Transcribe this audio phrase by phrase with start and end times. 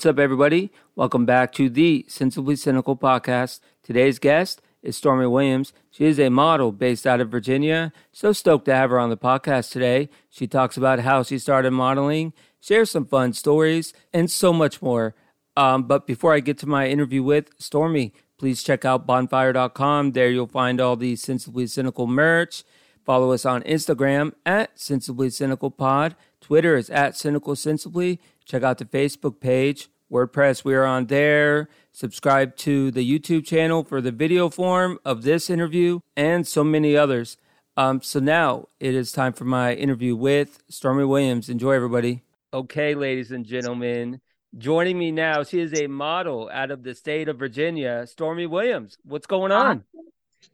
[0.00, 0.72] what's up, everybody?
[0.96, 3.60] Welcome back to the Sensibly Cynical podcast.
[3.82, 5.74] Today's guest is Stormy Williams.
[5.90, 7.92] She is a model based out of Virginia.
[8.10, 10.08] So stoked to have her on the podcast today.
[10.30, 12.32] She talks about how she started modeling,
[12.62, 15.14] shares some fun stories, and so much more.
[15.54, 20.12] Um, but before I get to my interview with Stormy, please check out bonfire.com.
[20.12, 22.64] There you'll find all the Sensibly Cynical merch.
[23.04, 26.16] Follow us on Instagram at Sensibly Cynical Pod.
[26.40, 28.18] Twitter is at Cynical Sensibly.
[28.50, 30.64] Check out the Facebook page, WordPress.
[30.64, 31.68] We are on there.
[31.92, 36.96] Subscribe to the YouTube channel for the video form of this interview and so many
[36.96, 37.36] others.
[37.76, 41.48] Um, so now it is time for my interview with Stormy Williams.
[41.48, 42.24] Enjoy, everybody.
[42.52, 44.20] Okay, ladies and gentlemen,
[44.58, 48.98] joining me now, she is a model out of the state of Virginia, Stormy Williams.
[49.04, 49.84] What's going on?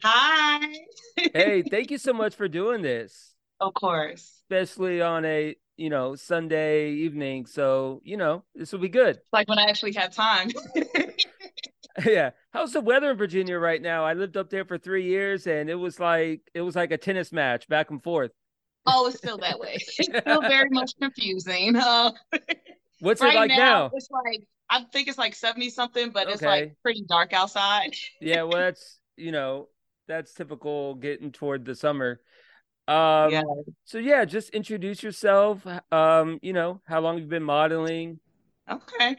[0.03, 0.75] Hi.
[1.33, 3.33] hey, thank you so much for doing this.
[3.59, 4.43] Of course.
[4.43, 7.47] Especially on a you know, Sunday evening.
[7.47, 9.19] So, you know, this will be good.
[9.33, 10.51] Like when I actually have time.
[12.07, 12.31] yeah.
[12.53, 14.05] How's the weather in Virginia right now?
[14.05, 16.99] I lived up there for three years and it was like it was like a
[16.99, 18.31] tennis match back and forth.
[18.87, 19.77] Oh, it's still that way.
[19.99, 21.77] It's still very much confusing.
[21.77, 22.13] Uh,
[23.01, 23.91] What's right it like now, now?
[23.93, 26.33] It's like I think it's like 70 something, but okay.
[26.33, 27.95] it's like pretty dark outside.
[28.21, 29.69] yeah, well that's you know,
[30.09, 32.21] that's typical getting toward the summer.
[32.89, 33.43] Um, yeah.
[33.85, 35.67] So yeah, just introduce yourself.
[35.91, 38.21] Um, you know, how long you've been modeling.
[38.71, 39.17] Okay.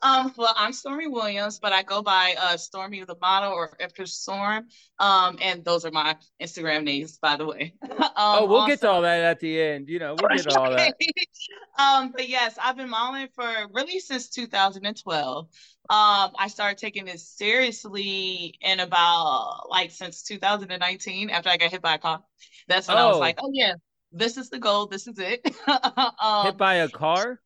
[0.00, 4.14] Um, well, I'm Stormy Williams, but I go by uh, Stormy the model or Empress
[4.14, 4.68] Storm.
[5.00, 7.74] Um, and those are my Instagram names, by the way.
[7.82, 9.88] um, oh, we'll also, get to all that at the end.
[9.88, 10.94] You know, we'll get to all that.
[11.78, 15.46] um, but yes, I've been modeling for really since 2012.
[15.46, 15.48] Um,
[15.90, 21.94] I started taking this seriously in about like since 2019 after I got hit by
[21.94, 22.22] a car.
[22.68, 23.00] That's when oh.
[23.00, 23.74] I was like, oh yeah,
[24.12, 24.86] this is the goal.
[24.86, 25.44] This is it.
[26.22, 27.40] um, hit by a car?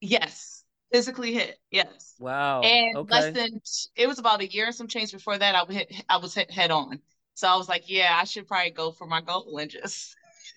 [0.00, 0.57] Yes
[0.92, 1.58] physically hit.
[1.70, 2.14] Yes.
[2.18, 2.60] Wow.
[2.62, 3.12] And okay.
[3.12, 3.60] less than
[3.96, 5.54] it was about a year and some change before that.
[5.54, 5.94] I was hit.
[6.08, 7.00] I was hit head on.
[7.34, 10.16] So I was like, yeah, I should probably go for my goal and just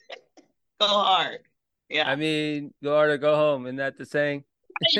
[0.79, 1.39] go hard.
[1.89, 2.09] Yeah.
[2.09, 4.43] I mean, go hard or go home, Isn't that the saying?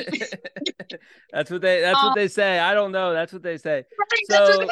[1.32, 1.82] that's what they.
[1.82, 2.60] That's um, what they say.
[2.60, 3.14] I don't know.
[3.14, 3.86] That's what they say.
[4.30, 4.68] So.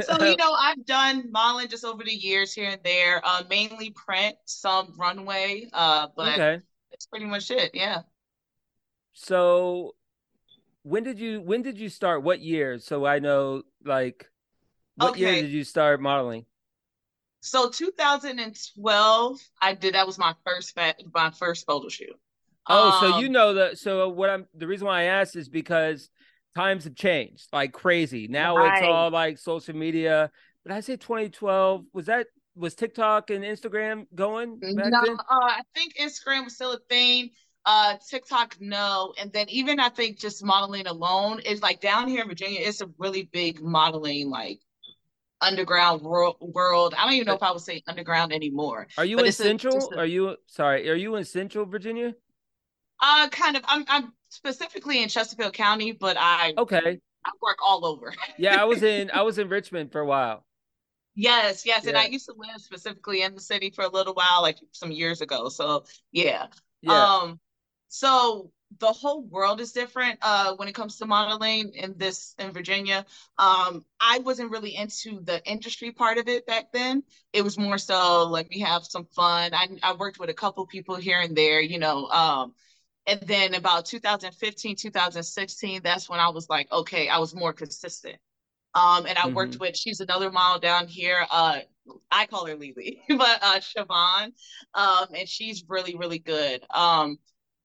[0.00, 3.90] so you know i've done modeling just over the years here and there uh mainly
[3.90, 6.60] print some runway uh but okay.
[6.90, 8.00] it's pretty much it yeah
[9.14, 9.94] so
[10.82, 12.22] when did you when did you start?
[12.22, 12.78] What year?
[12.78, 14.28] So I know like
[14.96, 15.20] what okay.
[15.20, 16.44] year did you start modeling?
[17.40, 19.94] So 2012, I did.
[19.94, 20.76] That was my first
[21.14, 22.18] my first photo shoot.
[22.66, 23.78] Oh, um, so you know that.
[23.78, 26.10] So what I'm the reason why I asked is because
[26.54, 28.28] times have changed like crazy.
[28.28, 28.78] Now right.
[28.78, 30.30] it's all like social media.
[30.64, 32.26] But I say 2012 was that
[32.56, 34.58] was TikTok and Instagram going?
[34.62, 37.30] no, uh, I think Instagram was still a thing
[37.66, 42.22] uh TikTok no and then even I think just modeling alone is like down here
[42.22, 44.60] in Virginia it's a really big modeling like
[45.40, 49.18] underground world world I don't even know if I would say underground anymore Are you
[49.18, 52.14] in central a, a, are you sorry are you in central Virginia
[53.00, 57.86] Uh kind of I'm I'm specifically in Chesterfield County but I Okay I work all
[57.86, 60.44] over Yeah I was in I was in Richmond for a while
[61.16, 61.84] Yes, yes.
[61.84, 61.90] Yeah.
[61.90, 64.90] And I used to live specifically in the city for a little while, like some
[64.90, 65.48] years ago.
[65.48, 66.46] So yeah.
[66.82, 67.04] yeah.
[67.04, 67.40] Um,
[67.94, 68.50] so
[68.80, 73.06] the whole world is different uh, when it comes to modeling in this in Virginia.
[73.38, 77.04] Um, I wasn't really into the industry part of it back then.
[77.32, 79.54] It was more so let me have some fun.
[79.54, 82.08] I, I worked with a couple people here and there, you know.
[82.08, 82.54] Um,
[83.06, 88.16] and then about 2015, 2016, that's when I was like, okay, I was more consistent.
[88.74, 89.34] Um, and I mm-hmm.
[89.34, 91.24] worked with she's another model down here.
[91.30, 91.60] Uh,
[92.10, 94.32] I call her Lily, but uh, Siobhan,
[94.74, 96.64] um, and she's really really good.
[96.70, 97.18] Um,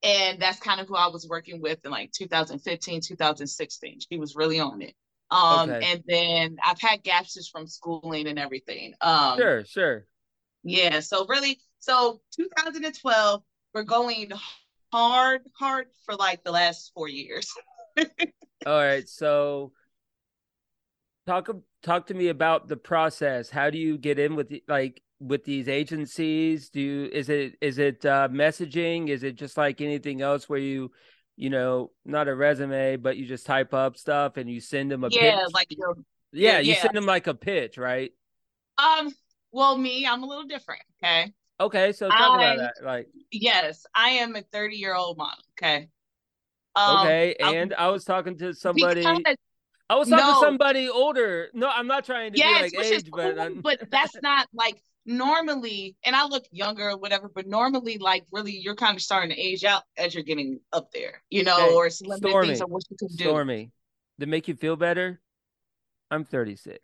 [0.04, 4.00] and that's kind of who I was working with in like 2015, 2016.
[4.10, 4.94] She was really on it.
[5.32, 5.92] Um, okay.
[5.92, 8.94] and then I've had gaps just from schooling and everything.
[9.02, 10.06] Um, sure, sure.
[10.64, 11.02] Yeah.
[11.02, 13.44] So really, so 2012,
[13.74, 14.32] we're going
[14.92, 17.52] hard, hard for like the last four years.
[18.66, 19.08] All right.
[19.08, 19.72] So
[21.28, 21.50] talk
[21.84, 23.50] talk to me about the process.
[23.50, 26.70] How do you get in with the, like with these agencies?
[26.70, 29.10] Do you is it is it uh, messaging?
[29.10, 30.92] Is it just like anything else where you
[31.36, 35.04] you know not a resume but you just type up stuff and you send them
[35.04, 35.54] a yeah pitch?
[35.54, 35.96] like your,
[36.32, 36.82] yeah, yeah you yeah.
[36.82, 38.12] send them like a pitch right?
[38.78, 39.12] Um.
[39.52, 40.84] Well, me, I'm a little different.
[41.04, 41.34] Okay.
[41.60, 42.86] Okay, so talk I, about that.
[42.86, 45.44] Like, yes, I am a 30 year old model.
[45.58, 45.90] Okay.
[46.76, 49.06] Um, okay, and I, I was talking to somebody.
[49.90, 51.50] I was talking no, to somebody older.
[51.54, 54.82] No, I'm not trying to yes, be like age, cool, but but that's not like
[55.06, 59.32] normally, and I look younger or whatever, but normally, like really, you're kind of starting
[59.32, 62.70] to age out as you're getting up there, you know, hey, or Stormy, things of
[62.70, 63.24] what you can do.
[63.26, 63.72] Stormy,
[64.20, 65.22] to make you feel better,
[66.12, 66.80] I'm 36.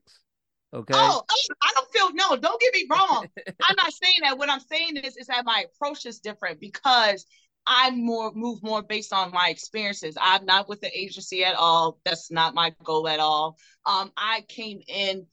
[0.73, 0.93] Okay.
[0.93, 1.21] Oh,
[1.61, 2.35] I don't feel no.
[2.35, 3.27] Don't get me wrong.
[3.47, 4.37] I'm not saying that.
[4.37, 7.25] What I'm saying is, is that my approach is different because
[7.67, 10.17] I'm more move more based on my experiences.
[10.19, 11.99] I'm not with the agency at all.
[12.03, 13.57] That's not my goal at all.
[13.85, 15.25] Um, I came in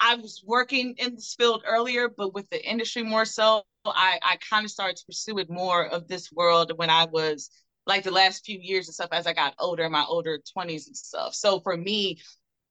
[0.00, 4.36] I was working in this field earlier, but with the industry more so, I, I
[4.48, 7.50] kind of started to pursue it more of this world when I was
[7.86, 10.96] like the last few years and stuff as I got older, my older 20s and
[10.96, 11.34] stuff.
[11.34, 12.18] So for me,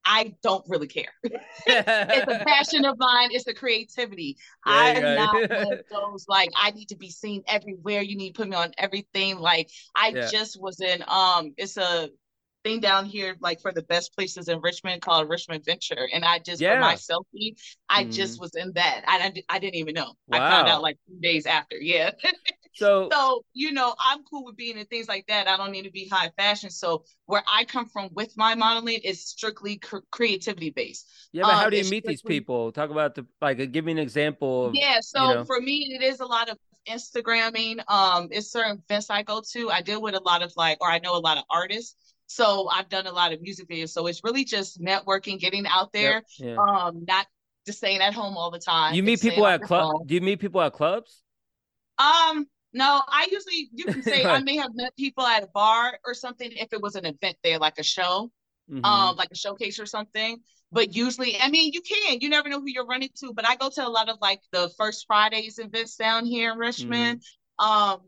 [0.05, 1.13] I don't really care.
[1.23, 3.29] it's a passion of mine.
[3.31, 4.37] It's a creativity.
[4.65, 8.01] I'm not one of those like I need to be seen everywhere.
[8.01, 9.39] You need to put me on everything.
[9.39, 10.27] Like I yeah.
[10.29, 12.09] just was in um it's a
[12.63, 16.39] thing down here like for the best places in Richmond called Richmond Venture, and I
[16.39, 16.75] just yeah.
[16.75, 17.55] for my selfie,
[17.89, 18.11] I mm.
[18.11, 19.03] just was in that.
[19.07, 20.13] I, I, I didn't even know.
[20.27, 20.45] Wow.
[20.45, 21.77] I found out like two days after.
[21.77, 22.11] Yeah.
[22.75, 25.47] So, so you know, I'm cool with being in things like that.
[25.47, 26.71] I don't need to be high fashion.
[26.71, 31.07] So where I come from with my modeling is strictly cr- creativity based.
[31.31, 32.71] Yeah, but um, how do you meet these people?
[32.71, 33.71] Talk about the like.
[33.71, 34.67] Give me an example.
[34.67, 34.97] Of, yeah.
[35.01, 35.45] So you know.
[35.45, 36.57] for me, it is a lot of
[36.87, 37.79] Instagramming.
[37.87, 39.69] Um, it's certain events I go to.
[39.69, 41.95] I deal with a lot of like, or I know a lot of artists.
[42.33, 43.89] So I've done a lot of music videos.
[43.89, 46.23] So it's really just networking, getting out there.
[46.39, 46.49] Yep.
[46.49, 46.55] Yeah.
[46.55, 47.27] Um, not
[47.67, 48.95] just staying at home all the time.
[48.95, 50.07] You meet people at clubs?
[50.07, 51.21] Do you meet people at clubs?
[51.99, 55.99] Um, no, I usually you can say I may have met people at a bar
[56.05, 58.31] or something if it was an event there, like a show,
[58.67, 58.83] mm-hmm.
[58.83, 60.39] um, like a showcase or something.
[60.71, 62.19] But usually, I mean, you can.
[62.19, 63.31] You never know who you're running to.
[63.31, 66.57] But I go to a lot of like the first Fridays events down here in
[66.57, 67.21] Richmond.
[67.61, 67.69] Mm-hmm.
[67.69, 67.99] Um,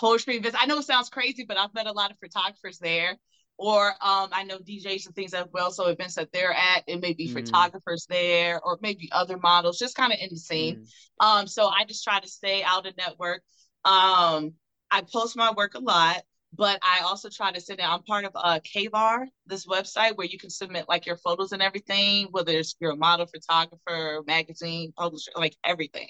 [0.00, 0.56] poetry events.
[0.60, 3.16] I know it sounds crazy, but I've met a lot of photographers there.
[3.58, 5.70] Or um, I know DJs and things as well.
[5.70, 7.34] So events that they're at, it may be mm.
[7.34, 10.86] photographers there, or maybe other models, just kind of in the scene.
[11.20, 11.26] Mm.
[11.26, 13.42] Um, so I just try to stay out of network.
[13.84, 14.54] Um,
[14.90, 17.92] I post my work a lot but I also try to sit down.
[17.92, 21.62] I'm part of uh, Kavyar, this website where you can submit like your photos and
[21.62, 26.08] everything, whether it's you're a model, photographer, magazine, publisher, like everything.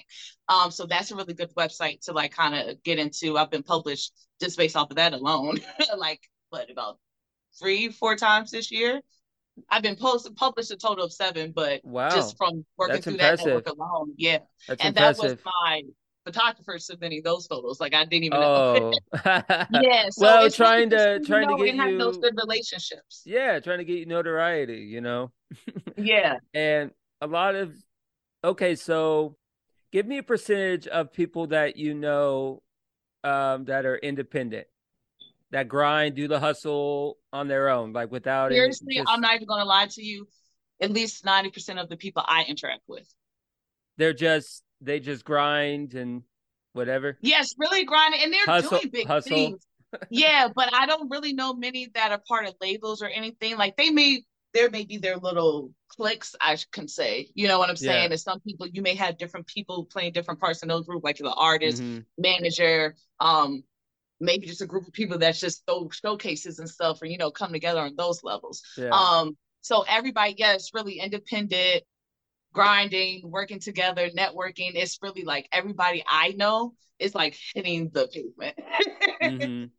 [0.49, 3.37] Um, so that's a really good website to like kind of get into.
[3.37, 5.59] I've been published just based off of that alone,
[5.97, 6.97] like what about
[7.59, 9.01] three, four times this year.
[9.69, 12.09] I've been posted published a total of seven, but wow.
[12.09, 13.45] just from working that's through impressive.
[13.45, 14.39] that network alone, yeah.
[14.67, 15.21] That's and impressive.
[15.21, 15.81] that was my
[16.25, 17.79] photographers submitting those photos.
[17.79, 18.91] Like I didn't even oh.
[18.91, 19.21] know.
[19.81, 20.09] yeah.
[20.09, 23.23] So well, trying to trying to, to get you have those good relationships.
[23.25, 24.79] Yeah, trying to get you notoriety.
[24.79, 25.31] You know.
[25.97, 26.37] yeah.
[26.53, 26.91] And
[27.21, 27.73] a lot of
[28.43, 29.35] okay, so
[29.91, 32.61] give me a percentage of people that you know
[33.23, 34.67] um, that are independent
[35.51, 38.95] that grind, do the hustle on their own, like without seriously.
[38.95, 39.09] Just...
[39.09, 40.27] I'm not even going to lie to you.
[40.81, 43.07] At least ninety percent of the people I interact with,
[43.97, 46.23] they're just they just grind and
[46.73, 47.17] whatever.
[47.21, 49.35] Yes, really grind and they're hustle, doing big hustle.
[49.35, 49.67] things.
[50.09, 53.57] yeah, but I don't really know many that are part of labels or anything.
[53.57, 54.23] Like they may
[54.53, 57.29] there may be their little cliques, I can say.
[57.33, 58.03] You know what I'm saying?
[58.03, 58.11] Yeah.
[58.11, 61.17] And some people you may have different people playing different parts in those group, like
[61.17, 61.99] the artist, mm-hmm.
[62.17, 63.63] manager, um,
[64.19, 67.31] maybe just a group of people that's just those showcases and stuff, or you know,
[67.31, 68.61] come together on those levels.
[68.77, 68.89] Yeah.
[68.89, 71.83] Um, so everybody, yes, really independent
[72.53, 74.71] grinding, working together, networking.
[74.75, 78.57] It's really like everybody I know is like hitting the pavement.
[79.21, 79.65] mm-hmm.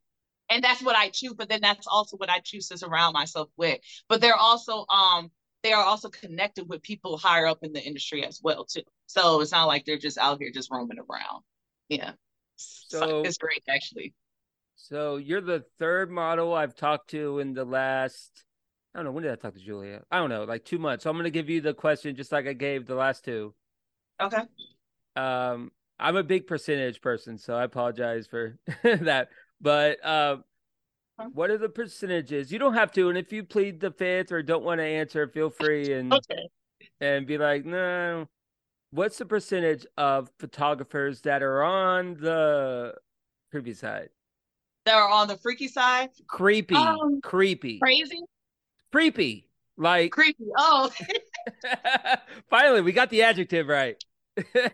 [0.50, 1.33] And that's what I choose.
[1.33, 3.79] But then that's also what I choose to surround myself with.
[4.07, 5.31] But they're also um
[5.62, 8.83] they are also connected with people higher up in the industry as well too.
[9.07, 11.43] So it's not like they're just out here just roaming around.
[11.88, 12.12] Yeah.
[12.57, 14.12] So it's great actually.
[14.76, 18.45] So you're the third model I've talked to in the last
[18.94, 20.02] I don't know when did I talk to Julia?
[20.11, 21.04] I don't know, like two months.
[21.04, 23.54] So I'm gonna give you the question just like I gave the last two.
[24.20, 24.42] Okay.
[25.16, 29.28] Um, I'm a big percentage person, so I apologize for that.
[29.61, 30.44] But um,
[31.32, 32.52] what are the percentages?
[32.52, 35.26] You don't have to, and if you plead the fifth or don't want to answer,
[35.26, 36.49] feel free and okay.
[37.00, 38.26] and be like, no.
[38.90, 42.94] What's the percentage of photographers that are on the
[43.50, 44.11] creepy side?
[44.84, 46.11] That are on the freaky side?
[46.26, 46.75] Creepy.
[46.75, 47.78] Um, creepy.
[47.78, 48.20] Crazy
[48.92, 49.49] creepy.
[49.76, 50.44] Like creepy.
[50.56, 50.90] Oh,
[52.50, 53.96] finally, we got the adjective right.
[54.54, 54.70] um,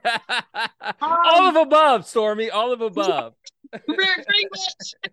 [1.00, 2.50] all of above, Stormy.
[2.50, 3.34] All of above.
[3.72, 5.12] Very much.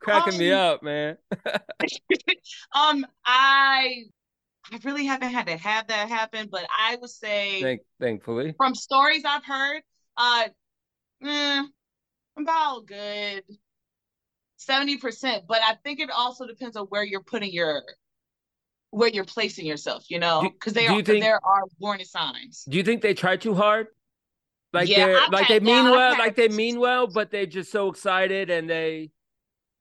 [0.00, 1.16] Cracking um, me up, man.
[2.74, 4.04] um, I
[4.70, 8.74] I really haven't had to have that happen, but I would say, Thank, thankfully, from
[8.74, 9.82] stories I've heard,
[10.16, 10.48] uh,
[11.24, 11.62] eh,
[12.36, 13.44] about good
[14.58, 15.42] 70%.
[15.46, 17.82] But I think it also depends on where you're putting your
[18.90, 22.64] where you're placing yourself, you know, because they are think, there are warning signs.
[22.68, 23.88] Do you think they try too hard?
[24.72, 27.88] Like yeah, they're like they mean well, like they mean well, but they're just so
[27.88, 29.10] excited and they,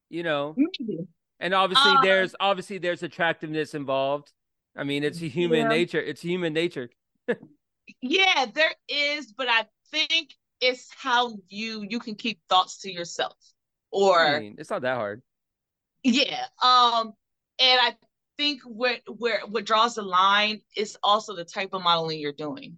[0.10, 1.00] you know, maybe.
[1.40, 4.32] and obviously uh, there's obviously there's attractiveness involved.
[4.78, 5.68] I mean, it's human yeah.
[5.68, 6.00] nature.
[6.00, 6.90] It's human nature.
[8.02, 13.38] yeah, there is, but I think it's how you you can keep thoughts to yourself,
[13.92, 15.22] or I mean, it's not that hard.
[16.04, 17.14] Yeah, um,
[17.60, 17.96] and I
[18.38, 22.78] think what where what draws the line is also the type of modeling you're doing.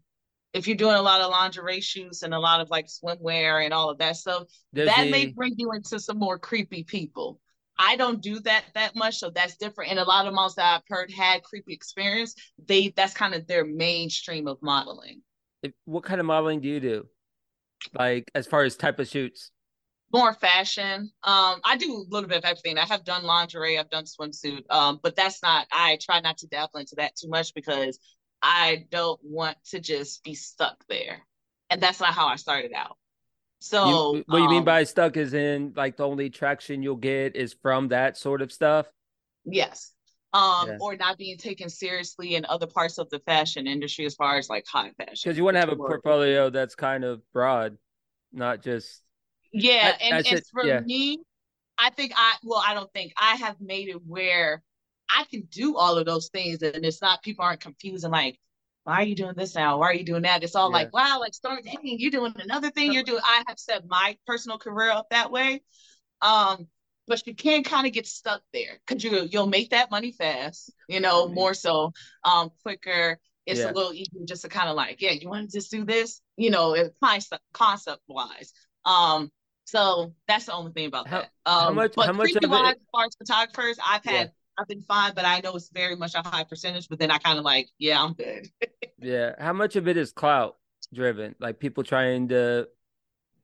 [0.53, 3.73] If you're doing a lot of lingerie shoots and a lot of like swimwear and
[3.73, 7.39] all of that stuff, that may bring you into some more creepy people.
[7.77, 9.91] I don't do that that much, so that's different.
[9.91, 12.35] And a lot of models that I've heard had creepy experience.
[12.67, 15.21] They that's kind of their mainstream of modeling.
[15.85, 17.07] What kind of modeling do you do?
[17.93, 19.51] Like as far as type of shoots?
[20.11, 21.11] More fashion.
[21.23, 22.77] Um, I do a little bit of everything.
[22.77, 25.67] I have done lingerie, I've done swimsuit, um, but that's not.
[25.71, 27.99] I try not to dabble into that too much because
[28.41, 31.21] I don't want to just be stuck there,
[31.69, 32.97] and that's not how I started out.
[33.59, 36.81] So, you, what um, you mean um, by stuck is in like the only traction
[36.81, 38.87] you'll get is from that sort of stuff?
[39.45, 39.91] Yes.
[40.31, 40.77] Um, yeah.
[40.79, 44.47] or not being taken seriously in other parts of the fashion industry as far as
[44.47, 45.17] like high fashion.
[45.23, 47.77] Because you want to have a portfolio that's kind of broad,
[48.31, 49.01] not just
[49.51, 50.79] yeah, and, and for yeah.
[50.81, 51.19] me,
[51.77, 54.61] I think I well, I don't think I have made it where
[55.09, 58.37] I can do all of those things, and it's not people aren't confused and like,
[58.83, 59.77] why are you doing this now?
[59.77, 60.43] Why are you doing that?
[60.43, 60.77] It's all yeah.
[60.77, 61.33] like, wow, like
[61.65, 62.91] hey, you're doing another thing.
[62.91, 63.21] You're doing.
[63.23, 65.61] I have set my personal career up that way,
[66.21, 66.67] um,
[67.07, 70.71] but you can kind of get stuck there because you you'll make that money fast,
[70.87, 71.35] you know, mm-hmm.
[71.35, 71.91] more so,
[72.23, 73.19] um, quicker.
[73.45, 73.71] It's yeah.
[73.71, 76.21] a little easier just to kind of like, yeah, you want to just do this,
[76.37, 78.53] you know, concept concept wise.
[78.85, 79.31] Um,
[79.69, 81.29] so that's the only thing about how, that.
[81.45, 81.93] Um, how much?
[81.95, 82.51] But how much of it?
[82.51, 84.27] As far as photographers, I've had yeah.
[84.57, 86.89] I've been fine, but I know it's very much a high percentage.
[86.89, 88.49] But then I kind of like, yeah, I'm good.
[88.99, 90.57] yeah, how much of it is clout
[90.91, 91.35] driven?
[91.39, 92.67] Like people trying to,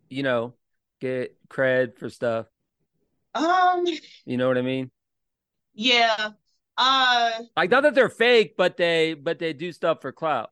[0.09, 0.55] you know,
[0.99, 2.47] get cred for stuff.
[3.35, 3.85] Um,
[4.25, 4.89] you know what I mean?
[5.75, 6.29] Yeah.
[6.75, 10.49] Uh, like not that they're fake, but they but they do stuff for clout.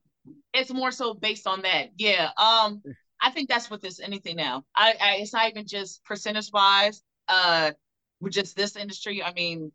[0.54, 1.90] It's more so based on that.
[1.98, 2.30] Yeah.
[2.38, 2.84] Um,
[3.24, 4.66] I think that's what this anything now.
[4.76, 7.02] I, I it's not even just percentage wise.
[7.30, 7.72] Uh,
[8.20, 9.72] with just this industry, I mean,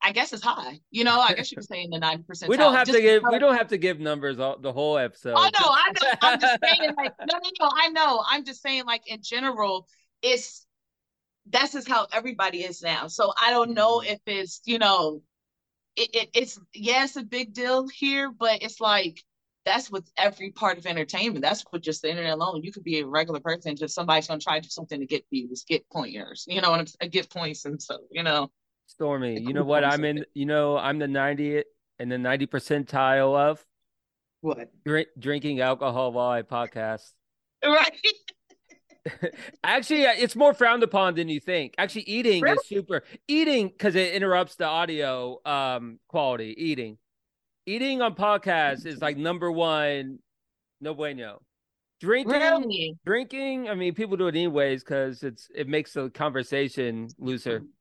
[0.00, 0.80] I guess it's high.
[0.90, 2.48] You know, I guess you could say in the ninety percent.
[2.48, 3.22] We don't have to give.
[3.30, 5.34] We don't have to give numbers all, the whole episode.
[5.36, 6.12] Oh no, I know.
[6.22, 7.70] I'm just saying, like, no, no, no.
[7.74, 8.24] I know.
[8.26, 9.86] I'm just saying, like, in general,
[10.22, 10.66] it's
[11.50, 13.08] that's just how everybody is now.
[13.08, 14.12] So I don't know mm-hmm.
[14.12, 15.20] if it's you know,
[15.94, 19.22] it, it it's yeah, it's a big deal here, but it's like
[19.68, 21.42] that's with every part of entertainment.
[21.42, 22.62] That's with just the internet alone.
[22.62, 25.26] You could be a regular person, just somebody's gonna try to do something to get
[25.30, 28.50] views, get pointers, you know, and get points and so, you know.
[28.86, 31.64] Stormy, you know what I'm in you know, I'm the 90th
[31.98, 33.64] and the 90 percentile of
[34.40, 34.70] what?
[34.84, 37.12] Drink, drinking alcohol while I podcast.
[37.62, 37.92] Right.
[39.64, 41.74] Actually, it's more frowned upon than you think.
[41.76, 42.54] Actually, eating really?
[42.54, 43.02] is super.
[43.26, 46.54] Eating because it interrupts the audio um quality.
[46.56, 46.98] Eating
[47.68, 50.18] eating on podcasts is like number one,
[50.80, 51.42] no bueno.
[52.00, 52.96] Drinking, really?
[53.04, 53.68] drinking.
[53.68, 57.62] I mean, people do it anyways because it's it makes the conversation looser.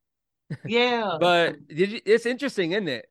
[0.65, 3.07] Yeah, but you, it's interesting, isn't it?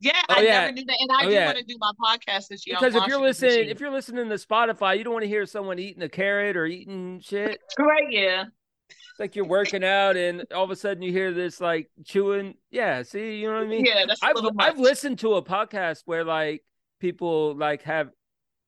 [0.00, 0.60] Yeah, oh, I yeah.
[0.62, 1.44] never knew that, and I oh, do yeah.
[1.44, 2.78] want to do my podcast this year.
[2.80, 5.78] Because if you're listening, if you're listening to Spotify, you don't want to hear someone
[5.78, 7.60] eating a carrot or eating shit.
[7.78, 8.06] Right?
[8.08, 8.44] Yeah.
[8.88, 12.54] It's like you're working out and all of a sudden you hear this like chewing.
[12.70, 13.84] Yeah, see, you know what I mean?
[13.84, 16.64] Yeah, that's I've, I've listened to a podcast where like
[17.00, 18.10] people like have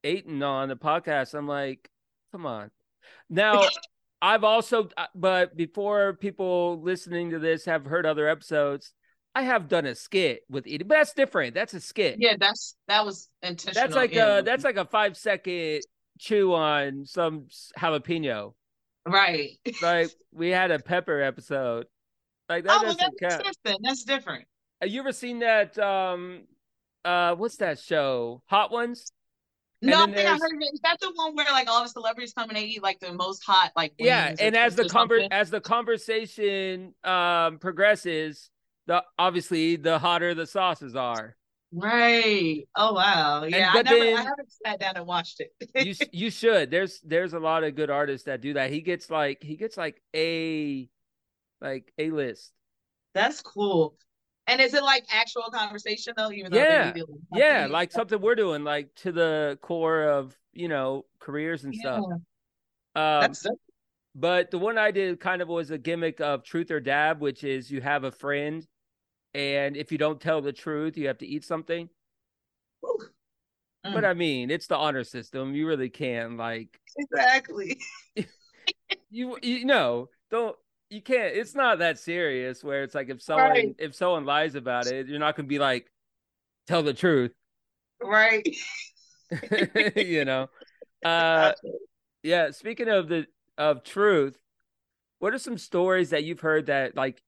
[0.05, 1.35] eaten on the podcast.
[1.35, 1.91] I'm like,
[2.33, 2.71] come on.
[3.29, 3.65] Now,
[4.23, 8.93] I've also, uh, but before people listening to this have heard other episodes,
[9.35, 11.55] I have done a skit with eating, but that's different.
[11.55, 12.17] That's a skit.
[12.19, 13.75] Yeah, that's that was intentional.
[13.75, 14.39] That's like yeah.
[14.39, 15.83] a that's like a five second
[16.19, 18.55] chew on some jalapeno.
[19.07, 19.59] Right.
[19.83, 21.87] like we had a pepper episode.
[22.49, 23.45] Like that oh, doesn't that's count.
[23.45, 23.81] different.
[23.83, 24.45] That's different.
[24.81, 26.43] Have you ever seen that um
[27.05, 28.43] uh what's that show?
[28.47, 29.13] Hot Ones?
[29.83, 30.71] No, I think I heard of it.
[30.73, 33.13] Is that the one where like all the celebrities come and they eat like the
[33.13, 38.51] most hot like Yeah, and as the conver- as the conversation um progresses,
[38.87, 41.37] the obviously the hotter the sauces are.
[41.73, 42.67] Right.
[42.77, 43.45] Oh wow.
[43.45, 43.73] Yeah.
[43.75, 45.53] I, never, then, I haven't sat down and watched it.
[45.75, 46.71] you you should.
[46.71, 48.71] There's there's a lot of good artists that do that.
[48.71, 50.89] He gets like he gets like a
[51.61, 52.53] like a list.
[53.15, 53.97] That's cool.
[54.47, 56.31] And is it like actual conversation though?
[56.31, 56.95] Even though yeah,
[57.35, 61.81] yeah, like something we're doing, like to the core of you know careers and yeah.
[61.81, 62.05] stuff.
[62.05, 62.21] Um,
[62.95, 63.47] That's.
[64.15, 67.45] But the one I did kind of was a gimmick of truth or dab, which
[67.45, 68.67] is you have a friend
[69.37, 71.90] and if you don't tell the truth, you have to eat something.
[72.83, 73.93] Mm.
[73.93, 75.55] But I mean, it's the honor system.
[75.55, 77.78] You really can like exactly.
[79.11, 80.57] you you know don't
[80.88, 81.37] you can't.
[81.37, 82.64] It's not that serious.
[82.64, 83.76] Where it's like if someone Right.
[83.78, 85.87] if someone lies about it, you're not gonna be like
[86.66, 87.33] tell the truth.
[88.02, 88.49] Right.
[89.97, 90.49] you know.
[91.05, 91.52] Uh,
[92.23, 92.52] yeah.
[92.52, 93.26] Speaking of the
[93.59, 94.38] of truth,
[95.19, 97.21] what are some stories that you've heard that like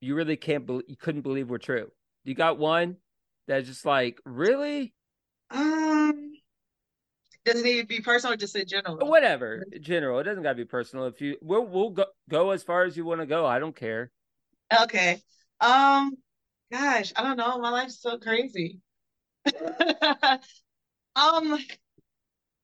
[0.00, 1.90] you really can't believe you couldn't believe were true?
[2.24, 2.96] You got one
[3.46, 4.92] that's just like really
[5.50, 6.32] um,
[7.44, 8.98] does it need to be personal or just in general?
[9.06, 10.18] whatever general.
[10.18, 11.06] It doesn't gotta be personal.
[11.06, 13.46] If you we'll we'll go go as far as you want to go.
[13.46, 14.10] I don't care.
[14.82, 15.20] Okay.
[15.60, 16.16] Um,
[16.70, 17.58] gosh, I don't know.
[17.58, 18.80] My life's so crazy.
[21.16, 21.58] Um,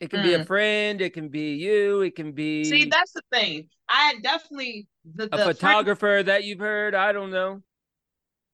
[0.01, 0.43] It can be a Hmm.
[0.45, 1.01] friend.
[1.01, 2.03] It can be you.
[2.03, 3.69] It can be see, that's the thing.
[3.89, 6.95] I definitely the, a the friend- photographer that you've heard.
[6.95, 7.63] I don't know.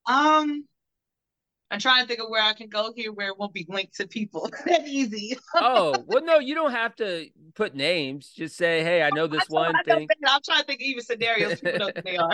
[0.09, 0.65] um,
[1.73, 3.95] I'm trying to think of where I can go here where it won't be linked
[3.99, 4.51] to people.
[4.67, 5.39] That easy.
[5.55, 8.33] Oh well, no, you don't have to put names.
[8.37, 10.09] Just say, hey, I know this I one thing.
[10.27, 12.33] I'm trying to think of even scenarios people know who they are.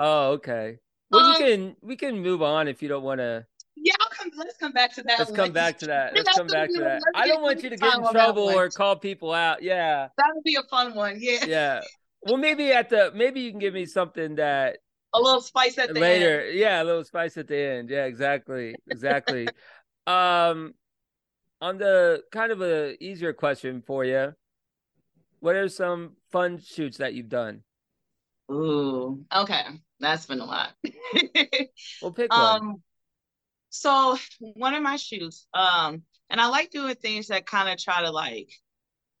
[0.00, 0.78] Oh, okay.
[1.10, 3.44] Well, you Um, can we can move on if you don't want to.
[3.76, 4.30] Yeah, I'll come.
[4.36, 5.18] Let's come back to that.
[5.18, 5.36] Let's one.
[5.40, 6.14] come back to that.
[6.14, 7.02] Let's come back to that.
[7.14, 9.62] I don't want you to get in time on that trouble or call people out.
[9.62, 11.16] Yeah, That would be a fun one.
[11.20, 11.80] Yeah, yeah.
[12.24, 14.78] Well, maybe at the maybe you can give me something that
[15.12, 16.42] a little spice at the later.
[16.42, 16.58] end.
[16.58, 17.90] Yeah, a little spice at the end.
[17.90, 19.48] Yeah, exactly, exactly.
[20.06, 20.74] um,
[21.60, 24.34] on the kind of a easier question for you,
[25.40, 27.62] what are some fun shoots that you've done?
[28.50, 29.64] Ooh, okay,
[30.00, 30.72] that's been a lot.
[32.00, 32.40] Well, pick one.
[32.40, 32.82] Um,
[33.70, 38.02] so one of my shoots, um, and I like doing things that kind of try
[38.02, 38.50] to like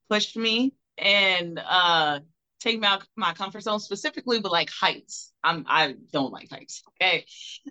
[0.08, 2.20] push me and uh
[2.62, 5.32] take me out my comfort zone, specifically with like heights.
[5.44, 6.82] I'm I don't like heights.
[7.00, 7.24] Okay.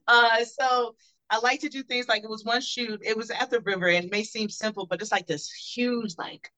[0.07, 0.95] Uh so
[1.29, 3.87] I like to do things like it was one shoot, it was at the river,
[3.87, 6.51] and it may seem simple, but it's like this huge like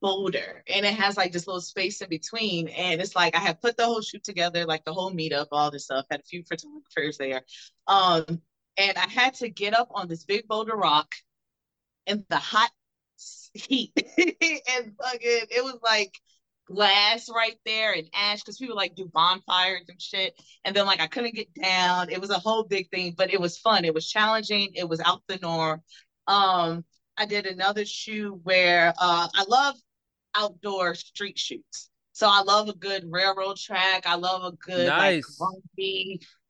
[0.00, 3.60] boulder and it has like this little space in between and it's like I have
[3.60, 6.42] put the whole shoot together like the whole meetup all this stuff had a few
[6.42, 7.42] photographers there
[7.86, 8.24] um
[8.78, 11.14] and I had to get up on this big boulder rock
[12.06, 12.70] in the hot
[13.54, 16.12] heat and fucking it was like
[16.66, 21.00] glass right there and ash because people like do bonfires and shit and then like
[21.00, 23.92] I couldn't get down it was a whole big thing but it was fun it
[23.94, 25.82] was challenging it was out the norm
[26.26, 26.84] um
[27.16, 29.76] I did another shoot where uh, I love
[30.36, 31.90] outdoor street shoots.
[32.12, 34.06] So I love a good railroad track.
[34.06, 35.40] I love a good Nice.
[35.40, 35.60] like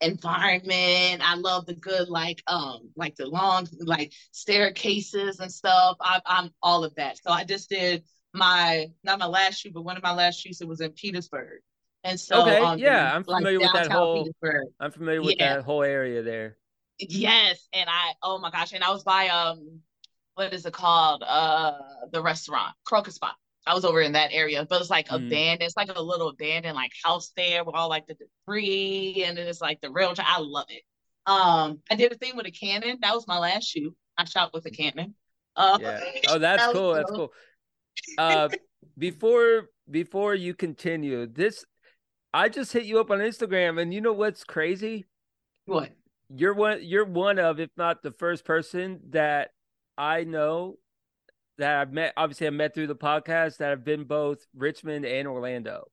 [0.01, 1.21] environment.
[1.23, 5.97] I love the good like um like the long like staircases and stuff.
[5.99, 7.17] I, I'm all of that.
[7.17, 8.03] So I just did
[8.35, 10.61] my not my last shoot, but one of my last shoots.
[10.61, 11.61] It was in Petersburg,
[12.03, 14.67] and so Okay, um, yeah, I'm familiar with that whole- Petersburg.
[14.79, 15.55] I'm familiar with yeah.
[15.55, 16.57] that whole area there.
[16.99, 19.81] Yes, and I oh my gosh, and I was by um
[20.35, 21.23] what is it called?
[21.25, 21.73] Uh
[22.11, 23.33] the restaurant, Croaker's Spot.
[23.67, 25.27] I was over in that area, but it's like Mm.
[25.27, 25.63] abandoned.
[25.63, 29.47] It's like a little abandoned like house there with all like the debris, and then
[29.47, 30.13] it's like the rail.
[30.13, 30.83] Tra- I love it.
[31.25, 32.99] Um, I did a thing with a cannon.
[33.01, 33.95] That was my last shoot.
[34.17, 35.15] I shot with a cannon.
[35.55, 35.99] Uh, Yeah.
[36.29, 36.93] Oh, that's that was cool.
[36.93, 37.33] That's cool.
[38.17, 38.49] Uh,
[38.97, 41.65] before before you continue, this
[42.33, 45.05] I just hit you up on Instagram, and you know what's crazy?
[45.65, 45.91] What?
[46.29, 46.79] You're one.
[46.81, 49.51] You're one of, if not the first person that
[49.97, 50.77] I know
[51.57, 52.13] that I've met.
[52.17, 55.85] Obviously, I met through the podcast that have been both Richmond and Orlando.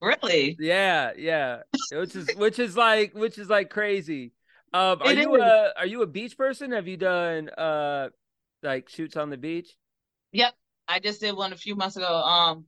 [0.00, 0.56] Really?
[0.58, 1.62] Yeah, yeah.
[1.92, 4.32] Which is which is like which is like crazy.
[4.72, 5.42] Um, are It you is.
[5.42, 6.72] a are you a beach person?
[6.72, 8.08] Have you done uh
[8.62, 9.76] like shoots on the beach?
[10.32, 10.54] Yep.
[10.88, 12.06] I just did one a few months ago.
[12.22, 12.64] Um,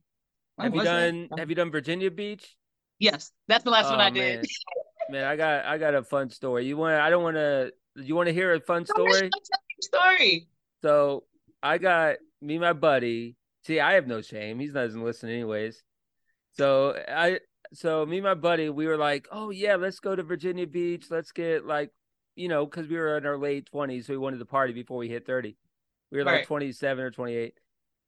[0.59, 0.91] Have you was it?
[0.91, 2.55] done Have you done Virginia Beach?
[2.99, 4.39] Yes, that's the last one Oh, I did.
[4.39, 4.45] Man.
[5.11, 6.67] Man, I got I got a fun story.
[6.67, 6.95] You want?
[6.95, 7.73] I don't want to.
[7.95, 9.31] You want to hear a fun story?
[9.81, 10.47] Story.
[10.83, 11.23] So
[11.63, 13.35] I got me my buddy.
[13.65, 14.59] See, I have no shame.
[14.59, 15.81] He's doesn't listening, anyways.
[16.51, 17.39] So I
[17.73, 21.07] so me and my buddy, we were like, oh yeah, let's go to Virginia Beach.
[21.09, 21.91] Let's get like,
[22.35, 24.97] you know, because we were in our late twenties, so we wanted to party before
[24.97, 25.57] we hit thirty.
[26.11, 26.45] We were like Right.
[26.45, 27.55] twenty seven or twenty eight,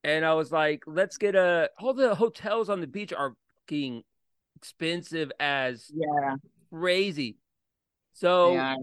[0.03, 1.69] and I was like, let's get a.
[1.79, 3.35] All the hotels on the beach are
[3.67, 4.03] fucking
[4.55, 6.35] expensive as Yeah.
[6.71, 7.37] crazy.
[8.13, 8.75] So yeah.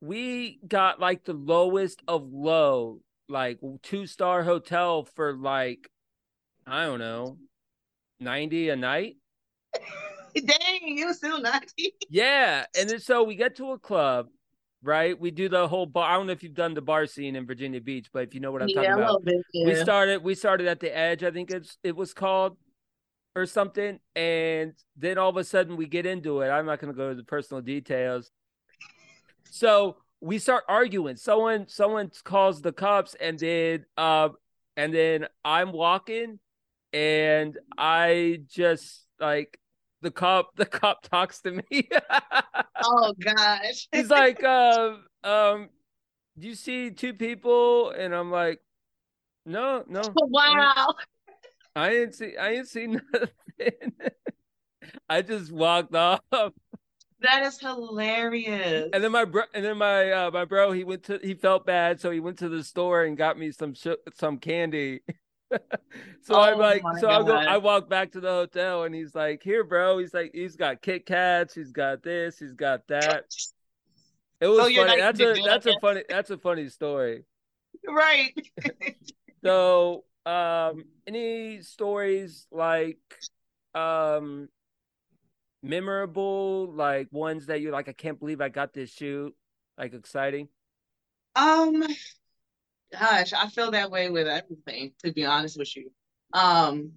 [0.00, 5.88] we got like the lowest of low, like two star hotel for like
[6.66, 7.38] I don't know,
[8.20, 9.16] ninety a night.
[10.34, 11.94] Dang, it was still 90.
[12.10, 14.28] Yeah, and then so we get to a club,
[14.88, 15.20] right?
[15.20, 16.10] We do the whole bar.
[16.10, 18.40] I don't know if you've done the bar scene in Virginia Beach, but if you
[18.40, 19.36] know what I'm yeah, talking about, bit.
[19.52, 19.66] Yeah.
[19.66, 21.22] we started we started at the edge.
[21.22, 22.56] I think it's it was called
[23.36, 26.48] or something, and then all of a sudden we get into it.
[26.48, 28.30] I'm not going to go to the personal details.
[29.50, 31.16] so we start arguing.
[31.16, 34.30] Someone someone calls the cops, and then uh,
[34.78, 36.40] and then I'm walking,
[36.94, 39.60] and I just like
[40.02, 40.56] the cop.
[40.56, 41.88] The cop talks to me.
[42.82, 43.88] oh gosh.
[43.92, 45.68] He's like, uh, um,
[46.38, 47.90] do you see two people?
[47.90, 48.60] And I'm like,
[49.44, 50.02] no, no.
[50.16, 50.94] Wow.
[51.74, 52.36] I didn't see.
[52.36, 53.92] I didn't see nothing.
[55.08, 56.20] I just walked off.
[57.20, 58.90] That is hilarious.
[58.92, 61.66] And then my bro, and then my uh, my bro, he went to he felt
[61.66, 65.00] bad, so he went to the store and got me some sh- some candy.
[66.22, 69.14] so oh I'm like, so I go, I walk back to the hotel, and he's
[69.14, 73.24] like, "Here, bro." He's like, he's got Kit Kats, he's got this, he's got that.
[74.40, 75.00] It was so funny.
[75.00, 77.24] That's a that's a funny that's a funny story.
[77.86, 78.34] Right.
[79.44, 82.98] so, um, any stories like,
[83.74, 84.48] um,
[85.62, 89.34] memorable, like ones that you're like, I can't believe I got this shoot,
[89.78, 90.48] like exciting?
[91.36, 91.84] Um,
[92.92, 95.90] gosh, I feel that way with everything, to be honest with you.
[96.32, 96.92] Um,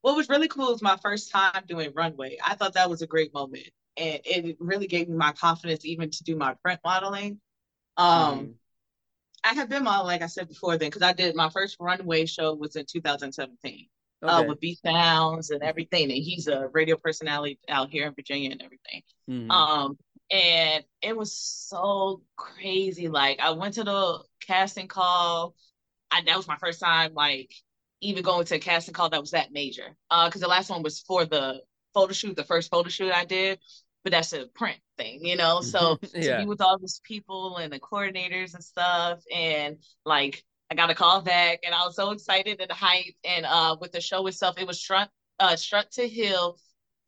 [0.00, 2.38] what was really cool was my first time doing runway.
[2.44, 6.10] I thought that was a great moment, and it really gave me my confidence even
[6.10, 7.40] to do my print modeling.
[7.96, 8.52] Um, mm.
[9.44, 12.26] I have been modeling, like I said before, then because I did my first runway
[12.26, 13.88] show was in 2017
[14.22, 14.34] uh, okay.
[14.34, 16.04] uh, with B Sounds and everything.
[16.04, 19.02] And he's a radio personality out here in Virginia and everything.
[19.28, 19.50] Mm-hmm.
[19.50, 19.98] Um,
[20.32, 23.08] and it was so crazy.
[23.08, 25.54] Like I went to the casting call.
[26.10, 27.52] I, that was my first time, like
[28.00, 29.96] even going to a casting call that was that major.
[30.10, 31.60] Uh, because the last one was for the
[31.94, 33.60] photo shoot, the first photo shoot I did,
[34.02, 35.60] but that's a print thing, you know.
[35.60, 36.20] So yeah.
[36.38, 40.88] to be with all these people and the coordinators and stuff, and like I got
[40.88, 43.16] a call back and I was so excited and hyped.
[43.24, 46.58] And uh, with the show itself, it was Strut, uh, Strut to Hill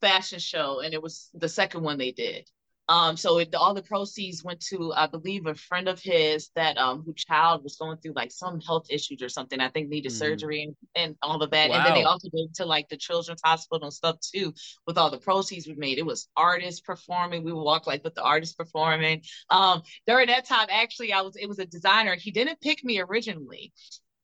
[0.02, 0.80] fashion show.
[0.80, 2.46] And it was the second one they did.
[2.88, 6.76] Um, so it, all the proceeds went to, I believe, a friend of his that
[6.76, 9.60] um who child was going through like some health issues or something.
[9.60, 10.18] I think needed mm.
[10.18, 11.70] surgery and, and all of that.
[11.70, 11.76] Wow.
[11.76, 14.52] And then they also gave to like the children's hospital and stuff too.
[14.86, 17.42] With all the proceeds we made, it was artists performing.
[17.42, 19.22] We would walk like with the artists performing.
[19.50, 22.16] Um, during that time, actually, I was it was a designer.
[22.16, 23.72] He didn't pick me originally,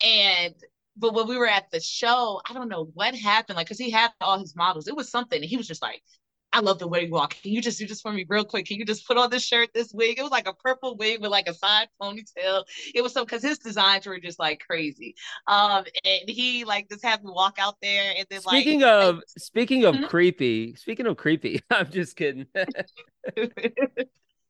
[0.05, 0.55] and
[0.97, 3.57] but when we were at the show, I don't know what happened.
[3.57, 4.87] Like, cause he had all his models.
[4.87, 5.43] It was something.
[5.43, 6.03] he was just like,
[6.53, 7.37] I love the way you walk.
[7.43, 8.67] Can you just do this for me real quick?
[8.67, 10.19] Can you just put on this shirt, this wig?
[10.19, 12.65] It was like a purple wig with like a side ponytail.
[12.93, 15.15] It was so because his designs were just like crazy.
[15.47, 19.23] Um, and he like just had me walk out there and then speaking like, of
[19.39, 20.07] speaking of mm-hmm.
[20.07, 22.47] creepy, speaking of creepy, I'm just kidding.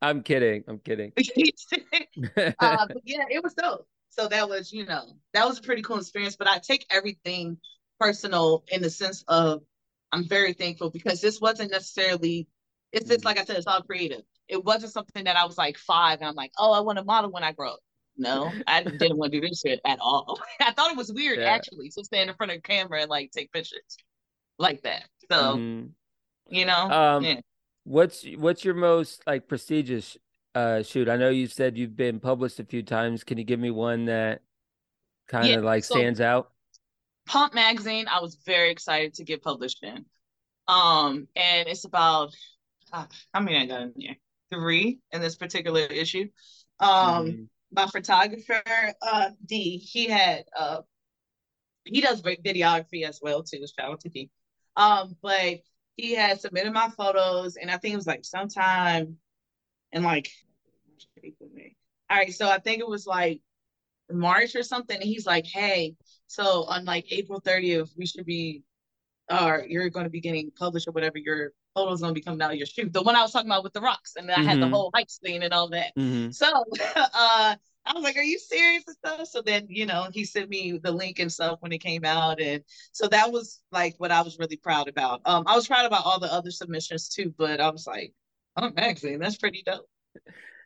[0.02, 0.64] I'm kidding.
[0.66, 1.12] I'm kidding.
[2.58, 3.86] uh, yeah, it was dope.
[4.08, 6.36] So that was, you know, that was a pretty cool experience.
[6.36, 7.58] But I take everything
[7.98, 9.62] personal in the sense of
[10.12, 12.48] I'm very thankful because this wasn't necessarily,
[12.92, 14.22] it's just like I said, it's all creative.
[14.48, 17.04] It wasn't something that I was like five and I'm like, oh, I want to
[17.04, 17.80] model when I grow up.
[18.16, 20.40] No, I didn't want to do this shit at all.
[20.60, 21.46] I thought it was weird yeah.
[21.46, 23.96] actually to stand in front of a camera and like take pictures
[24.58, 25.04] like that.
[25.30, 25.86] So, mm-hmm.
[26.48, 27.40] you know, um, yeah.
[27.84, 30.16] what's what's your most like prestigious
[30.54, 31.08] uh shoot?
[31.08, 33.24] I know you said you've been published a few times.
[33.24, 34.42] Can you give me one that
[35.28, 36.50] kind of yeah, like so, stands out?
[37.30, 40.04] Pump magazine, I was very excited to get published in.
[40.66, 42.34] Um, and it's about
[42.92, 44.16] uh, how many I got in here?
[44.52, 46.26] Three in this particular issue.
[46.80, 47.42] Um, mm-hmm.
[47.70, 48.60] my photographer,
[49.00, 50.80] uh, D, he had uh
[51.84, 53.64] he does videography as well too.
[53.78, 54.28] Shout out to D.
[54.74, 55.60] Um, but
[55.96, 59.18] he had submitted my photos, and I think it was like sometime
[59.92, 60.32] and like
[62.10, 63.40] all right, so I think it was like
[64.12, 64.96] March or something.
[64.96, 65.94] And he's like, hey,
[66.26, 68.62] so on like April 30th, we should be,
[69.30, 71.18] or you're going to be getting published or whatever.
[71.18, 72.92] Your photo's going to be coming out of your shoot.
[72.92, 74.14] The one I was talking about with the rocks.
[74.16, 74.48] And then mm-hmm.
[74.48, 74.74] I had the mm-hmm.
[74.74, 75.96] whole hype scene and all that.
[75.96, 76.30] Mm-hmm.
[76.30, 76.46] So
[76.96, 77.54] uh,
[77.86, 79.28] I was like, are you serious and stuff?
[79.28, 82.40] So then, you know, he sent me the link and stuff when it came out.
[82.40, 85.22] And so that was like what I was really proud about.
[85.24, 88.12] Um, I was proud about all the other submissions too, but I was like,
[88.56, 89.88] oh, magazine, that's pretty dope.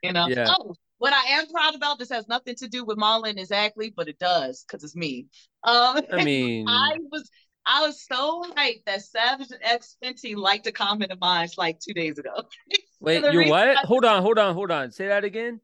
[0.02, 0.54] You know, yeah.
[0.58, 4.08] oh, what I am proud about, this has nothing to do with Marlon exactly, but
[4.08, 5.26] it does because it's me.
[5.62, 7.28] Um, I mean, I was
[7.66, 11.92] I was so hyped that Savage X Fenty liked a comment of mine like two
[11.92, 12.44] days ago.
[13.00, 13.68] Wait, you what?
[13.68, 14.92] I, hold on, hold on, hold on.
[14.92, 15.60] Say that again.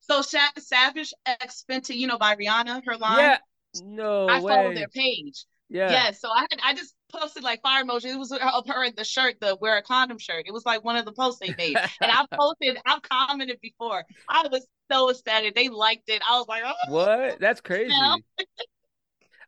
[0.00, 3.18] So Sha- Savage X Fenty, you know, by Rihanna, her line.
[3.18, 3.38] Yeah.
[3.84, 4.54] No I way.
[4.54, 5.44] follow their page.
[5.68, 5.92] Yeah.
[5.92, 6.10] Yeah.
[6.12, 8.06] So I had, I just posted like fire emoji.
[8.06, 10.44] It was of her in the shirt, the wear a condom shirt.
[10.46, 11.76] It was like one of the posts they made.
[11.76, 14.04] and I posted, I've commented before.
[14.28, 15.54] I was so ecstatic.
[15.54, 16.22] They liked it.
[16.28, 17.40] I was like, oh, what?
[17.40, 17.92] That's crazy.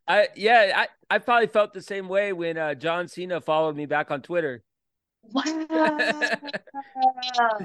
[0.09, 3.87] I yeah, I, I probably felt the same way when uh, John Cena followed me
[3.87, 4.63] back on Twitter.
[7.39, 7.59] Wow.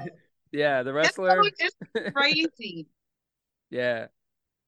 [0.52, 1.42] Yeah, the wrestler.
[1.58, 1.76] It's,
[2.14, 2.86] crazy.
[3.70, 4.06] yeah,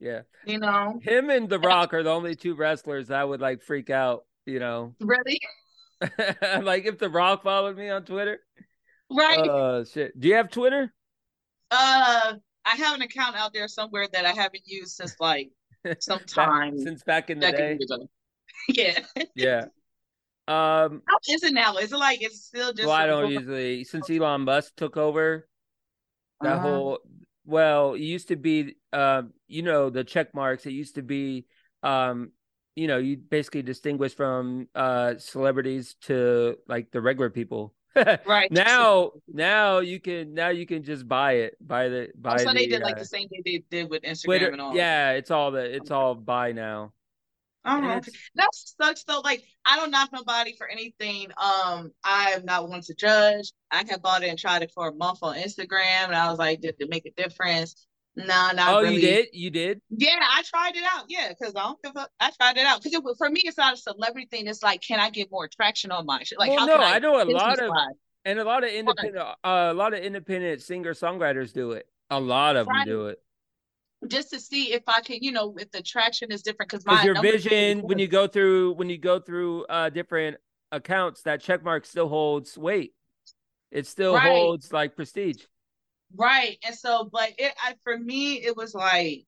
[0.01, 0.23] yeah.
[0.45, 3.91] You know, him and The Rock are the only two wrestlers that would like freak
[3.91, 4.25] out.
[4.49, 5.39] You know, really.
[6.63, 8.41] like if The Rock followed me on Twitter.
[9.11, 9.41] Right.
[9.41, 10.19] Oh uh, shit.
[10.19, 10.93] Do you have Twitter?
[11.71, 12.35] Uh,
[12.65, 15.51] I have an account out there somewhere that I haven't used since like
[15.99, 17.79] some time since back in the day.
[18.69, 19.01] yeah.
[19.35, 19.65] Yeah.
[20.47, 21.77] Um, How is it now?
[21.77, 22.87] Is it like it's still just?
[22.87, 25.47] Well, I don't usually since Elon Musk took over
[26.41, 26.63] that uh-huh.
[26.63, 26.99] whole.
[27.45, 30.67] Well, it used to be, um, you know, the check marks.
[30.67, 31.47] It used to be,
[31.83, 32.33] um,
[32.79, 37.75] you know, you basically distinguish from uh celebrities to like the regular people.
[38.27, 42.37] right now, now you can now you can just buy it, buy the buy.
[42.37, 44.61] So the, they did uh, like the same thing they did with Instagram Twitter, and
[44.61, 44.77] all.
[44.77, 46.93] Yeah, it's all the it's all buy now.
[47.65, 48.01] Oh,
[48.37, 49.21] that sucks though.
[49.21, 51.27] Like I don't knock nobody for anything.
[51.37, 53.53] Um, I am not one to judge.
[53.73, 56.39] I have bought it and tried it for a month on Instagram, and I was
[56.39, 57.88] like, did it make a difference?
[58.19, 58.97] No, not oh, really.
[58.97, 59.27] you did?
[59.33, 59.81] You did?
[59.91, 61.05] Yeah, I tried it out.
[61.09, 62.11] Yeah, because I don't give up.
[62.19, 64.49] I tried it out because for me, it's not a celebrity thing.
[64.49, 66.39] It's like, can I get more traction on my shit?
[66.39, 67.73] Like, well, how no, I, I, know a lot of
[68.25, 71.87] and a lot of independent, uh, a lot of independent singer songwriters do it.
[72.11, 72.87] A lot of right.
[72.87, 73.23] them do it
[74.07, 76.71] just to see if I can, you know, if the traction is different.
[76.71, 80.37] Because my your vision when you go through when you go through uh different
[80.71, 82.95] accounts, that check mark still holds weight.
[83.71, 84.31] It still right.
[84.31, 85.45] holds like prestige.
[86.17, 89.25] Right, and so, but it I, for me, it was like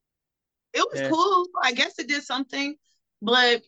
[0.73, 1.09] it was yeah.
[1.11, 1.47] cool.
[1.63, 2.77] I guess it did something,
[3.21, 3.63] but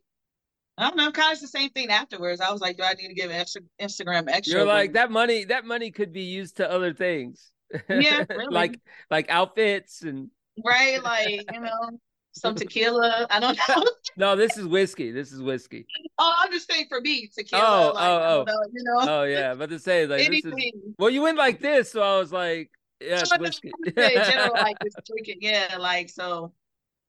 [0.79, 1.13] I don't know.
[1.13, 2.41] Kind of the same thing afterwards.
[2.41, 4.59] I was like, do I need to give extra Instagram extra?
[4.59, 5.45] You're like that money.
[5.45, 7.51] That money could be used to other things.
[7.89, 8.47] Yeah, really.
[8.53, 10.31] like like outfits and
[10.65, 11.03] right?
[11.03, 11.99] Like, you know,
[12.33, 13.27] some tequila.
[13.31, 13.85] I don't know.
[14.17, 15.11] no, this is whiskey.
[15.11, 15.87] This is whiskey.
[16.19, 17.63] Oh, I'm just saying for me, tequila.
[17.63, 18.45] Oh, like, oh, oh.
[18.45, 19.13] Know, you know?
[19.13, 19.55] Oh, yeah.
[19.55, 20.55] But to say like this is,
[20.99, 22.71] well, you went like this, so I was like,
[23.03, 23.71] yeah, whiskey.
[23.97, 26.53] general, like just drinking, yeah, like so,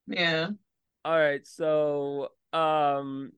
[0.08, 0.50] yeah.
[1.06, 3.32] All right, so um,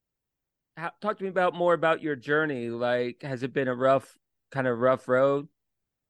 [0.78, 2.70] how, talk to me about more about your journey.
[2.70, 4.18] Like, has it been a rough,
[4.52, 5.48] kind of rough road?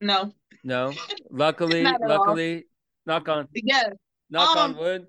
[0.01, 0.33] No.
[0.63, 0.93] No.
[1.29, 2.65] Luckily, luckily,
[3.05, 3.47] Knock on.
[3.53, 3.89] Yeah.
[4.29, 5.07] Knock um, on wood.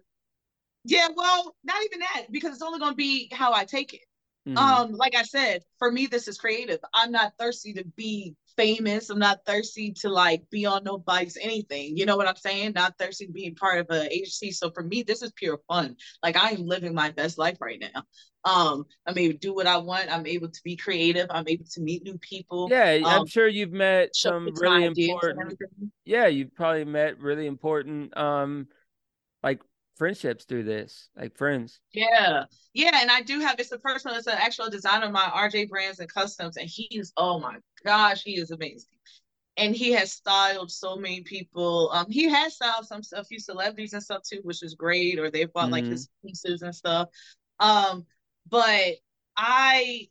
[0.85, 4.01] Yeah, well, not even that because it's only going to be how I take it.
[4.46, 4.59] Mm-hmm.
[4.59, 6.79] Um, like I said, for me, this is creative.
[6.94, 9.10] I'm not thirsty to be famous.
[9.10, 11.96] I'm not thirsty to like be on nobody's anything.
[11.96, 12.72] You know what I'm saying?
[12.74, 14.50] Not thirsty to be part of an agency.
[14.50, 15.96] So for me, this is pure fun.
[16.22, 18.02] Like I am living my best life right now.
[18.44, 20.10] Um, I'm able to do what I want.
[20.10, 21.26] I'm able to be creative.
[21.30, 22.68] I'm able to meet new people.
[22.70, 25.58] Yeah, um, I'm sure you've met some really important.
[26.04, 28.68] Yeah, you've probably met really important um
[29.42, 29.60] like
[29.96, 31.80] friendships through this, like friends.
[31.92, 35.24] Yeah, yeah, and I do have it's a person, it's an actual designer of my
[35.24, 38.90] RJ Brands and Customs, and he's oh my gosh, he is amazing.
[39.59, 41.90] And he has styled so many people.
[41.90, 45.18] Um, he has styled some a few celebrities and stuff too, which is great.
[45.18, 45.72] Or they've bought mm-hmm.
[45.72, 47.09] like his pieces and stuff.
[47.59, 48.04] Um,
[48.50, 48.96] but
[49.35, 50.09] I,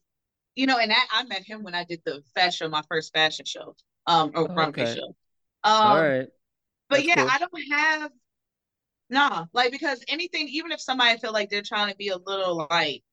[0.56, 3.46] you know, and I, I met him when I did the fashion, my first fashion
[3.46, 3.76] show,
[4.08, 4.96] um, or runway okay.
[4.96, 5.08] show.
[5.64, 6.28] Um, All right.
[6.90, 7.30] But That's yeah, cool.
[7.32, 8.12] I don't have
[9.10, 12.68] nah, like because anything, even if somebody feel like they're trying to be a little
[12.70, 13.04] like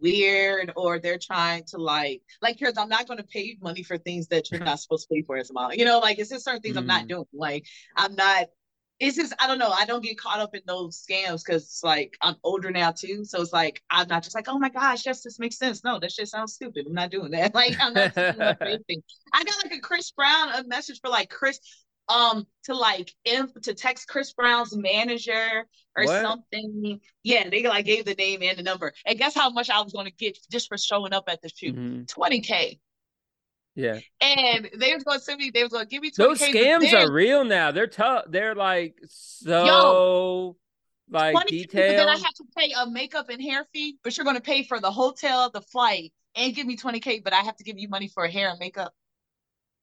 [0.00, 3.98] weird or they're trying to like like because I'm not going to pay money for
[3.98, 5.76] things that you're not supposed to pay for as a model.
[5.76, 6.80] You know, like it's just certain things mm.
[6.80, 7.08] I'm not mm.
[7.08, 7.26] doing.
[7.32, 8.46] Like I'm not.
[8.98, 9.70] It's just I don't know.
[9.70, 13.26] I don't get caught up in those scams because it's like I'm older now too.
[13.26, 15.84] So it's like I'm not just like oh my gosh, yes, this makes sense.
[15.84, 16.86] No, that shit sounds stupid.
[16.86, 17.54] I'm not doing that.
[17.54, 19.02] Like I'm not doing anything.
[19.34, 21.60] I got like a Chris Brown a message for like Chris
[22.08, 25.66] um to like inf- to text Chris Brown's manager
[25.96, 26.22] or what?
[26.22, 27.00] something.
[27.22, 28.92] Yeah, they like gave the name and the number.
[29.04, 31.48] And guess how much I was going to get just for showing up at the
[31.48, 31.74] shoot?
[31.74, 32.02] Mm-hmm.
[32.04, 32.78] 20k.
[33.74, 34.00] Yeah.
[34.20, 35.50] And they was going to send me.
[35.52, 36.16] They was going to give me 20K.
[36.16, 37.72] Those scams are real now.
[37.72, 38.24] They're tough.
[38.28, 39.64] They're like so.
[39.64, 40.56] Yo,
[41.10, 41.98] like detailed.
[41.98, 44.64] Then I have to pay a makeup and hair fee, but you're going to pay
[44.64, 47.22] for the hotel, the flight, and give me 20k.
[47.22, 48.94] But I have to give you money for hair and makeup.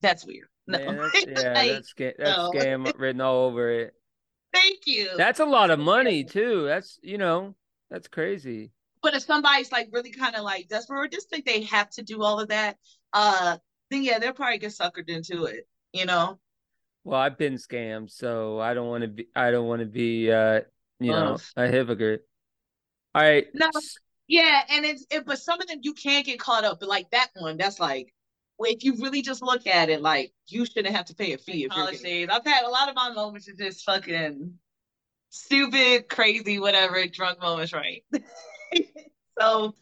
[0.04, 0.48] That's weird.
[0.68, 0.78] No.
[0.78, 2.52] Man, that's, yeah, like, that's, that's no.
[2.54, 3.94] scam written all over it.
[4.54, 5.10] Thank you.
[5.18, 6.66] That's a lot of money too.
[6.66, 7.56] That's you know,
[7.90, 8.72] that's crazy.
[9.02, 12.04] But if somebody's like really kind of like desperate or just think they have to
[12.04, 12.78] do all of that,
[13.14, 13.58] uh,
[13.90, 15.68] then yeah, they'll probably get suckered into it.
[15.94, 16.38] You know.
[17.06, 19.28] Well, I've been scammed, so I don't want to be.
[19.36, 20.62] I don't want to be, uh,
[21.00, 22.28] you know, a hypocrite.
[23.16, 23.48] All right.
[23.54, 23.70] No.
[24.28, 26.80] Yeah, and it's it, but some of them you can't get caught up.
[26.80, 28.14] But like that one, that's like
[28.60, 31.68] if you really just look at it, like you shouldn't have to pay a fee.
[31.68, 34.54] College days, I've had a lot of my moments are just fucking
[35.30, 38.04] stupid, crazy, whatever, drunk moments, right?
[39.40, 39.74] so,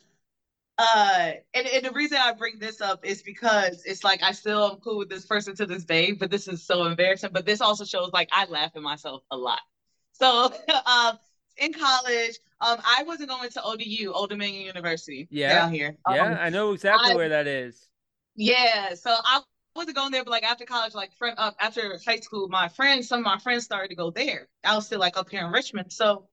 [0.78, 4.72] uh, and, and the reason I bring this up is because it's like I still
[4.72, 7.32] am cool with this person to this day, but this is so embarrassing.
[7.34, 9.62] But this also shows like I laugh at myself a lot.
[10.14, 10.54] So
[10.86, 11.20] um,
[11.58, 15.98] in college, um, I wasn't going to ODU, Old Dominion University, yeah, down here.
[16.10, 17.91] Yeah, um, I know exactly I, where that is.
[18.36, 19.42] Yeah, so I
[19.76, 23.08] wasn't going there, but like after college, like friend, uh, after high school, my friends,
[23.08, 24.48] some of my friends started to go there.
[24.64, 26.28] I was still like up here in Richmond, so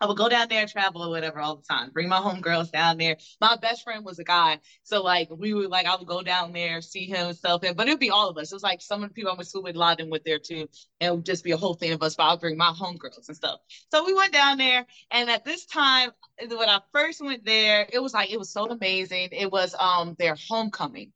[0.00, 1.90] I would go down there, travel or whatever all the time.
[1.92, 3.16] Bring my homegirls down there.
[3.40, 6.52] My best friend was a guy, so like we would like I would go down
[6.52, 7.62] there, see him and stuff.
[7.64, 8.52] And but it would be all of us.
[8.52, 9.98] It was like some of the people I went to school with, a lot of
[9.98, 10.68] them with there too,
[11.00, 12.16] and it would just be a whole thing of us.
[12.16, 13.60] But I would bring my homegirls and stuff.
[13.92, 16.10] So we went down there, and at this time,
[16.48, 19.30] when I first went there, it was like it was so amazing.
[19.32, 21.12] It was um their homecoming.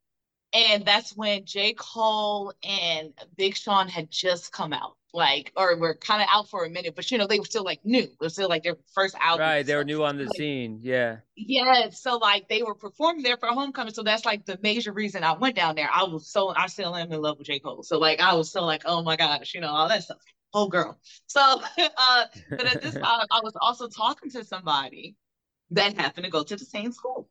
[0.54, 1.74] And that's when J.
[1.74, 6.64] Cole and Big Sean had just come out like or were kind of out for
[6.64, 8.02] a minute, but you know, they were still like new.
[8.02, 9.46] It was still like their first album.
[9.46, 9.64] Right.
[9.64, 10.80] They were new on the like, scene.
[10.82, 11.18] Yeah.
[11.36, 11.90] Yeah.
[11.90, 13.94] So like they were performing there for homecoming.
[13.94, 15.88] So that's like the major reason I went down there.
[15.92, 17.60] I was so I still am in love with J.
[17.60, 17.84] Cole.
[17.84, 20.18] So like I was so like, oh my gosh, you know, all that stuff.
[20.52, 20.98] Oh girl.
[21.26, 21.40] So
[21.78, 25.14] uh but at this time I was also talking to somebody
[25.70, 27.28] that happened to go to the same school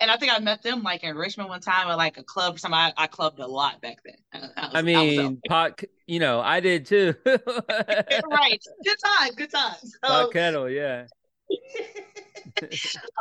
[0.00, 2.54] and I think I met them like in Richmond one time at like a club
[2.54, 2.78] or something.
[2.78, 4.16] I, I clubbed a lot back then.
[4.32, 7.14] I, was, I mean, I pot, you know, I did too.
[7.26, 8.64] right.
[8.84, 9.96] Good times, good times.
[10.02, 11.06] pot kettle, yeah.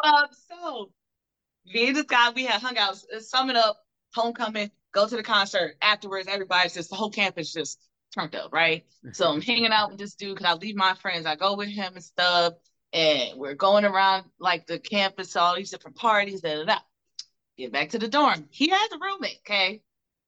[0.04, 0.92] um, so
[1.66, 3.78] me and this guy, we had hung out, summing up,
[4.14, 5.76] homecoming, go to the concert.
[5.82, 7.80] Afterwards, everybody's just the whole campus just
[8.16, 8.86] turned up, right?
[9.12, 11.26] So I'm hanging out with this dude because I leave my friends.
[11.26, 12.54] I go with him and stuff
[12.94, 16.80] and we're going around like the campus, all these different parties, da da da.
[17.58, 18.48] Get back to the dorm.
[18.52, 19.82] He has a roommate, okay?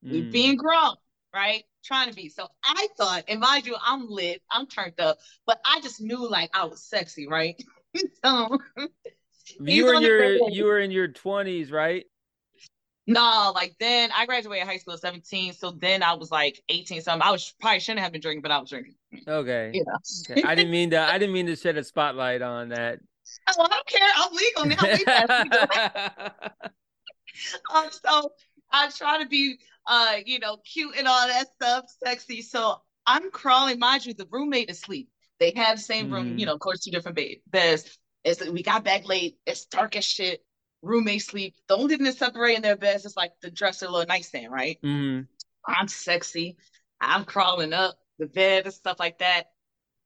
[0.05, 0.11] Mm.
[0.11, 0.95] We being grown,
[1.33, 1.63] right?
[1.83, 2.29] Trying to be.
[2.29, 6.29] So I thought, and mind you, I'm lit, I'm turned up, but I just knew
[6.29, 7.61] like I was sexy, right?
[8.23, 8.59] so
[9.59, 12.05] you were in your you were in your twenties, right?
[13.11, 15.53] No, like then I graduated high school at 17.
[15.53, 17.21] So then I was like 18 something.
[17.25, 18.95] I was probably shouldn't have been drinking, but I was drinking.
[19.27, 19.71] Okay.
[19.73, 19.83] Yeah.
[20.31, 20.43] okay.
[20.43, 22.99] I didn't mean to I didn't mean to shed a spotlight on that.
[23.47, 24.09] Oh, I don't care.
[24.17, 26.29] I'm legal now.
[27.73, 28.31] um, so
[28.73, 32.41] I try to be uh, you know, cute and all that stuff, sexy.
[32.41, 35.09] So I'm crawling, mind you, the roommate is asleep.
[35.39, 36.39] They have the same room, mm.
[36.39, 37.97] you know, of course, two different beds.
[38.23, 40.43] It's we got back late, it's dark as shit
[40.81, 41.55] roommate sleep.
[41.67, 44.77] The only thing that's separating their beds is like the dresser, little nightstand, right?
[44.83, 45.25] Mm-hmm.
[45.65, 46.57] I'm sexy.
[46.99, 49.47] I'm crawling up the bed and stuff like that.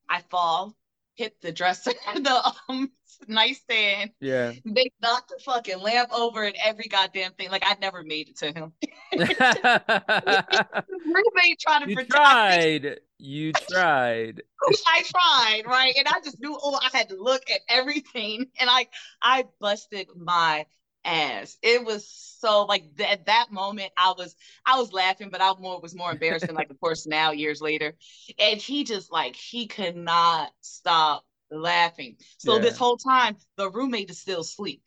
[0.10, 0.76] I fall,
[1.16, 2.92] hit the dresser, the um,
[3.28, 4.12] nightstand.
[4.20, 4.54] Yeah.
[4.66, 7.50] They knocked the fucking lamp over and every goddamn thing.
[7.52, 8.74] Like I never made it to him.
[11.06, 13.00] roommate tried to you tried.
[13.18, 14.44] You tried.
[14.88, 15.94] I tried, right?
[15.98, 18.48] And I just knew oh, I had to look at everything.
[18.60, 18.88] And I
[19.22, 20.66] I busted my
[21.06, 21.58] ass.
[21.62, 24.36] It was so like th- at that moment I was
[24.66, 27.62] I was laughing, but I more was more embarrassed than like of course now years
[27.62, 27.94] later.
[28.40, 32.18] And he just like he could not stop laughing.
[32.38, 32.62] So yeah.
[32.62, 34.82] this whole time the roommate is still asleep.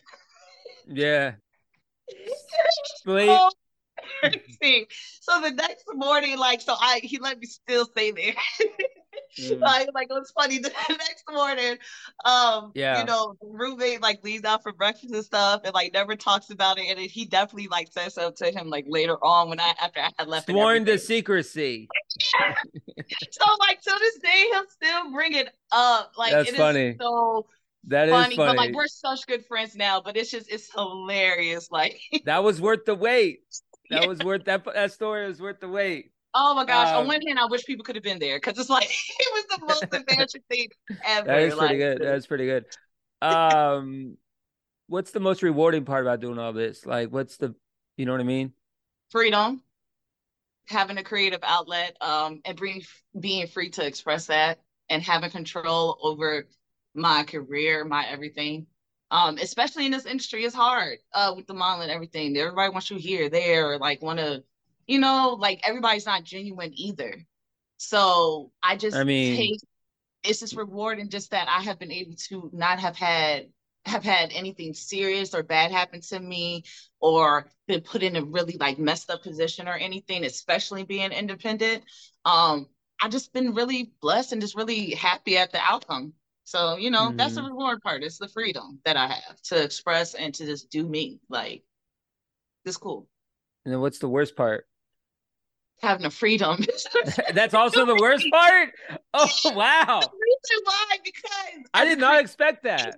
[0.87, 1.35] Yeah.
[3.03, 3.31] Sleep.
[3.31, 3.51] Oh,
[5.21, 8.35] so the next morning, like, so I he let me still stay there.
[9.39, 9.61] mm.
[9.61, 10.59] like, like it was funny.
[10.69, 11.79] The next morning,
[12.25, 16.17] um, yeah, you know, roommate like leaves out for breakfast and stuff, and like never
[16.17, 16.87] talks about it.
[16.89, 20.11] And he definitely like says something to him like later on when I after I
[20.19, 20.49] had left.
[20.49, 21.89] Sworn to secrecy.
[22.21, 26.13] so like to this day, he'll still bring it up.
[26.17, 26.97] Like that's funny.
[27.01, 27.47] so
[27.89, 28.49] that funny, is funny.
[28.51, 31.71] But like we're such good friends now, but it's just it's hilarious.
[31.71, 33.41] Like that was worth the wait.
[33.91, 34.09] That yeah.
[34.09, 34.65] was worth that.
[34.65, 36.13] That story was worth the wait.
[36.41, 36.89] Oh my gosh!
[36.91, 39.29] Um, On one hand, I wish people could have been there because it's like it
[39.33, 40.69] was the most embarrassing thing
[41.05, 41.27] ever.
[41.27, 41.99] That is pretty good.
[41.99, 42.65] That is pretty good.
[43.21, 44.17] Um,
[44.87, 46.87] what's the most rewarding part about doing all this?
[46.87, 47.53] Like, what's the,
[47.97, 48.53] you know what I mean?
[49.11, 49.61] Freedom,
[50.69, 52.85] having a creative outlet, um, and being
[53.19, 56.47] being free to express that, and having control over
[56.95, 58.69] my career, my everything
[59.11, 62.37] um, especially in this industry, it's hard uh, with the model and everything.
[62.37, 64.43] Everybody wants you here, there, like want to,
[64.89, 67.25] you know, like everybody's not genuine either.
[67.77, 69.61] So I just I mean, take
[70.25, 73.47] it's just rewarding just that I have been able to not have had
[73.85, 76.65] have had anything serious or bad happen to me
[77.01, 81.85] or been put in a really like messed up position or anything, especially being independent.
[82.25, 82.67] Um,
[83.01, 86.13] I've just been really blessed and just really happy at the outcome.
[86.45, 87.17] So, you know, mm-hmm.
[87.17, 87.51] that's the mm-hmm.
[87.51, 88.03] reward part.
[88.03, 91.21] It's the freedom that I have to express and to just do me.
[91.29, 91.63] Like,
[92.65, 93.09] it's cool.
[93.65, 94.67] And then what's the worst part?
[95.81, 96.65] Having a freedom.
[97.35, 98.71] that's also the worst part?
[99.15, 100.01] Oh, wow.
[100.01, 102.97] The reason why, because I did not expect that.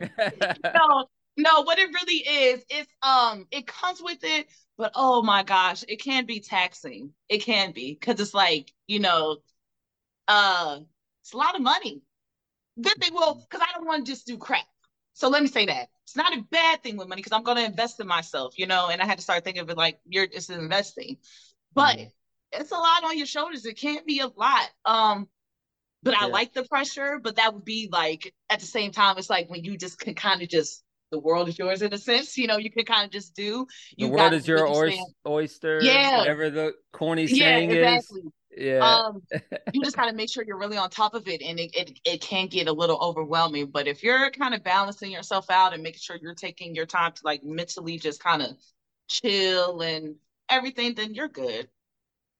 [0.74, 1.08] no,
[1.38, 5.84] No, what it really is, it's um, it comes with it, but oh my gosh,
[5.86, 7.12] it can be taxing.
[7.28, 9.36] It can be because it's like you know,
[10.26, 10.80] uh,
[11.22, 12.02] it's a lot of money.
[12.80, 14.66] Good thing, well, because I don't want to just do crap.
[15.18, 17.56] So let me say that it's not a bad thing with money because I'm going
[17.56, 18.86] to invest in myself, you know.
[18.86, 21.16] And I had to start thinking of it like you're just investing,
[21.74, 22.60] but mm-hmm.
[22.60, 23.66] it's a lot on your shoulders.
[23.66, 24.70] It can't be a lot.
[24.84, 25.28] Um,
[26.04, 27.18] but I like the pressure.
[27.20, 30.14] But that would be like at the same time, it's like when you just can
[30.14, 32.38] kind of just the world is yours in a sense.
[32.38, 33.66] You know, you can kind of just do.
[33.96, 34.68] You the world is your
[35.26, 35.80] oyster.
[35.82, 36.18] Yeah.
[36.18, 38.20] Whatever the corny saying yeah, exactly.
[38.20, 38.32] is.
[38.58, 38.78] Yeah.
[38.84, 39.22] Um,
[39.72, 42.20] you just gotta make sure you're really on top of it, and it, it it
[42.20, 43.66] can get a little overwhelming.
[43.66, 47.12] But if you're kind of balancing yourself out and making sure you're taking your time
[47.12, 48.56] to like mentally just kind of
[49.08, 50.16] chill and
[50.50, 51.68] everything, then you're good.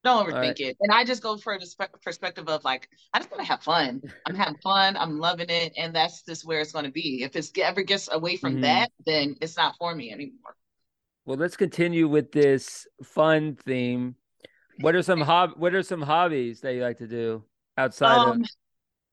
[0.05, 0.61] Don't overthink right.
[0.61, 0.77] it.
[0.81, 4.01] And I just go for the perspective of like, I just want to have fun.
[4.27, 4.97] I'm having fun.
[4.97, 5.73] I'm loving it.
[5.77, 7.25] And that's just where it's going to be.
[7.25, 8.63] If it ever gets away from mm-hmm.
[8.63, 10.55] that, then it's not for me anymore.
[11.27, 14.15] Well, let's continue with this fun theme.
[14.79, 17.45] What are some hob- What are some hobbies that you like to do
[17.77, 18.45] outside um, of?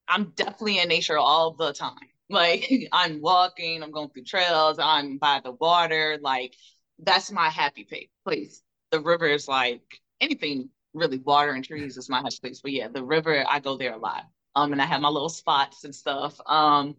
[0.07, 1.97] I'm definitely in nature all the time.
[2.29, 6.17] Like I'm walking, I'm going through trails, I'm by the water.
[6.21, 6.55] Like
[6.99, 7.87] that's my happy
[8.25, 8.63] place.
[8.91, 9.83] The river is like
[10.21, 12.61] anything really water and trees is my happy place.
[12.61, 14.23] But yeah, the river, I go there a lot.
[14.55, 16.39] Um, and I have my little spots and stuff.
[16.47, 16.95] Um,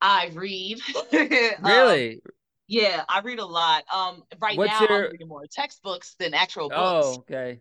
[0.00, 0.78] I read.
[1.64, 2.12] Um, really?
[2.14, 2.32] um,
[2.68, 3.84] yeah, I read a lot.
[3.92, 5.06] Um, right What's now your...
[5.06, 7.06] I'm reading more textbooks than actual books.
[7.06, 7.60] Oh, okay.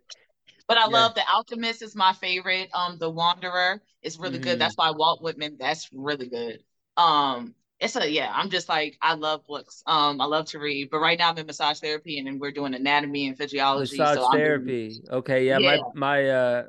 [0.67, 0.87] But I yeah.
[0.87, 2.69] love The Alchemist is my favorite.
[2.73, 4.43] Um, The Wanderer is really mm-hmm.
[4.43, 4.59] good.
[4.59, 5.55] That's by Walt Whitman.
[5.57, 6.59] That's really good.
[6.97, 10.89] Um, it's a yeah i'm just like i love books um i love to read
[10.89, 14.17] but right now i'm in massage therapy and then we're doing anatomy and physiology massage
[14.17, 15.01] so therapy doing...
[15.11, 16.63] okay yeah, yeah, my my uh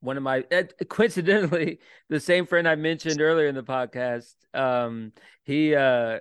[0.00, 1.78] one of my uh, coincidentally
[2.08, 5.12] the same friend i mentioned earlier in the podcast um
[5.44, 6.18] he uh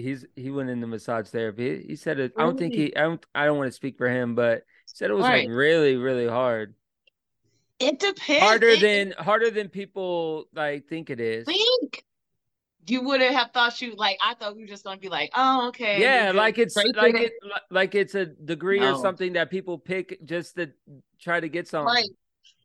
[0.00, 3.24] he's he went into massage therapy he said it i don't think he i don't
[3.34, 5.48] i don't want to speak for him but he said it was right.
[5.48, 6.74] like really really hard
[7.78, 12.02] it depends harder it, than harder than people like think it is think
[12.90, 15.68] you wouldn't have thought you like I thought you were just gonna be like, oh
[15.68, 16.00] okay.
[16.00, 17.32] Yeah, like it's like it
[17.70, 18.94] like it's a degree no.
[18.94, 20.70] or something that people pick just to
[21.20, 21.94] try to get something.
[21.94, 22.08] Right.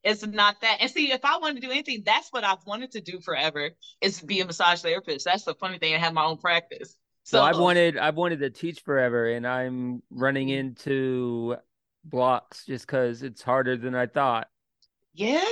[0.03, 0.77] It's not that.
[0.81, 3.69] And see, if I wanted to do anything, that's what I've wanted to do forever
[4.01, 5.25] is be a massage therapist.
[5.25, 5.95] That's the funny thing.
[5.95, 6.97] I have my own practice.
[7.23, 10.59] So well, I've wanted I've wanted to teach forever and I'm running mm-hmm.
[10.59, 11.55] into
[12.03, 14.47] blocks just because it's harder than I thought.
[15.13, 15.43] Yeah.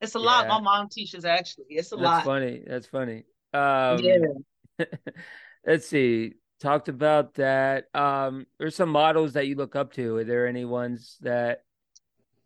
[0.00, 0.24] It's a yeah.
[0.24, 0.48] lot.
[0.48, 1.66] My mom teaches actually.
[1.70, 2.24] It's a That's lot.
[2.24, 2.62] funny.
[2.66, 3.24] That's funny.
[3.52, 4.86] Um, yeah.
[5.66, 6.34] let's see.
[6.60, 7.94] Talked about that.
[7.94, 10.16] Um, there's some models that you look up to.
[10.16, 11.64] Are there any ones that,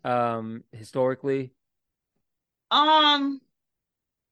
[0.05, 1.53] um, historically?
[2.71, 3.41] Um,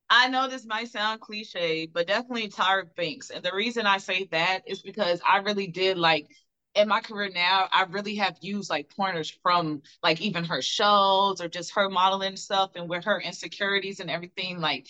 [0.09, 3.31] I know this might sound cliche, but definitely Tyra Banks.
[3.31, 6.29] And the reason I say that is because I really did like
[6.77, 11.41] in my career now, I really have used like pointers from like even her shows
[11.41, 14.61] or just her modeling stuff and with her insecurities and everything.
[14.61, 14.87] Like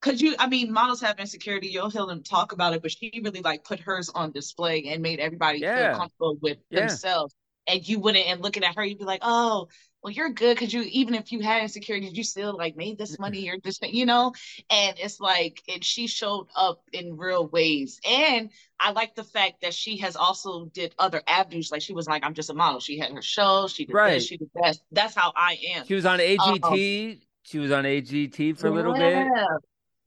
[0.00, 3.20] because you i mean models have insecurity you'll hear them talk about it but she
[3.24, 5.90] really like put hers on display and made everybody yeah.
[5.90, 6.80] feel comfortable with yeah.
[6.80, 7.34] themselves
[7.66, 9.68] and you wouldn't and looking at her you'd be like oh
[10.06, 13.18] well you're good because you even if you had insecurities, you still like made this
[13.18, 14.32] money or this thing, you know
[14.70, 19.62] and it's like and she showed up in real ways and i like the fact
[19.62, 22.78] that she has also did other avenues like she was like i'm just a model
[22.78, 24.12] she had her show she did right.
[24.12, 27.70] this she did that that's how i am she was on agt um, she was
[27.70, 29.22] on AGT for a little yeah.
[29.22, 29.32] bit.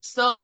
[0.01, 0.35] So,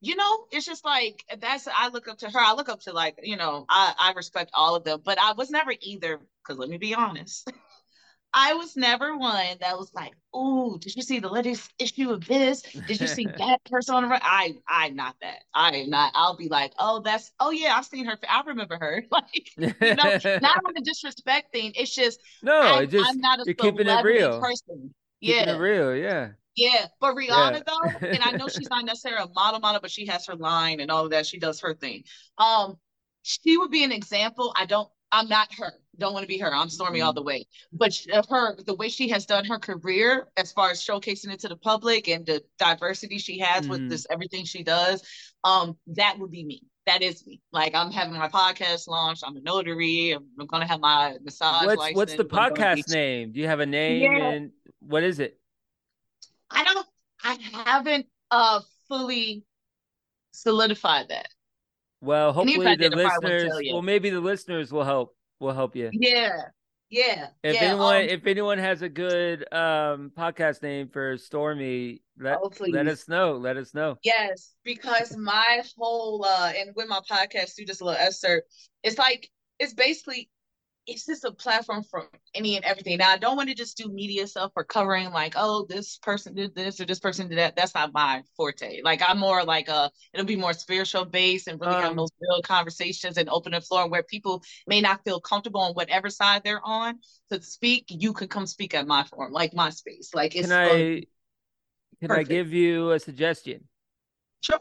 [0.00, 2.38] you know, it's just like that's I look up to her.
[2.38, 5.32] I look up to like, you know, I, I respect all of them, but I
[5.32, 7.52] was never either, because let me be honest.
[8.34, 12.24] I was never one that was like, "Oh, did you see the latest issue of
[12.26, 12.62] this?
[12.62, 15.42] Did you see that person on the right?" I, I'm not that.
[15.54, 16.12] I am not.
[16.14, 17.32] I'll be like, "Oh, that's.
[17.40, 18.18] Oh yeah, I've seen her.
[18.28, 21.72] I remember her." Like, you know, not on the disrespect thing.
[21.74, 22.60] It's just no.
[22.60, 24.40] I, just, I'm not a you're keeping it real.
[24.40, 24.94] person.
[25.20, 25.94] Keeping yeah, it real.
[25.94, 26.30] Yeah.
[26.54, 27.60] Yeah, but Rihanna yeah.
[27.66, 30.80] though, and I know she's not necessarily a model model, but she has her line
[30.80, 31.26] and all of that.
[31.26, 32.04] She does her thing.
[32.36, 32.76] Um,
[33.22, 34.52] she would be an example.
[34.56, 34.88] I don't.
[35.10, 35.72] I'm not her.
[35.98, 36.52] Don't want to be her.
[36.52, 37.02] I'm mm-hmm.
[37.02, 37.46] all the way.
[37.72, 37.98] But
[38.30, 41.56] her, the way she has done her career, as far as showcasing it to the
[41.56, 43.70] public and the diversity she has mm-hmm.
[43.70, 45.02] with this everything she does,
[45.44, 46.62] um, that would be me.
[46.86, 47.40] That is me.
[47.52, 49.22] Like I'm having my podcast launched.
[49.26, 50.12] I'm a notary.
[50.12, 51.66] I'm, I'm gonna have my massage.
[51.66, 51.96] What's license.
[51.96, 53.32] what's the podcast name?
[53.32, 54.02] Do you have a name?
[54.02, 54.30] Yeah.
[54.30, 55.38] And what is it?
[56.50, 56.86] I don't
[57.22, 59.44] I haven't uh fully
[60.32, 61.28] solidified that.
[62.00, 65.90] Well, hopefully the listeners well maybe the listeners will help will help you.
[65.92, 66.36] Yeah.
[66.88, 67.28] Yeah.
[67.42, 72.38] If yeah, anyone um, if anyone has a good um podcast name for Stormy, Let,
[72.42, 73.32] oh, let us know.
[73.36, 73.96] Let us know.
[74.02, 78.46] Yes, because my whole uh and with my podcast do just a little excerpt,
[78.82, 80.28] it's like it's basically
[80.86, 82.98] it's just a platform for any and everything.
[82.98, 86.34] Now I don't want to just do media stuff for covering like, oh, this person
[86.34, 87.54] did this or this person did that.
[87.54, 88.82] That's not my forte.
[88.82, 92.10] Like I'm more like a it'll be more spiritual based and really um, have those
[92.20, 96.42] real conversations and open the floor where people may not feel comfortable on whatever side
[96.42, 96.98] they're on
[97.30, 97.86] to speak.
[97.88, 100.10] You could come speak at my forum, like my space.
[100.14, 101.04] Like it's can I
[102.00, 102.28] can perfect.
[102.28, 103.68] I give you a suggestion?
[104.40, 104.58] Sure.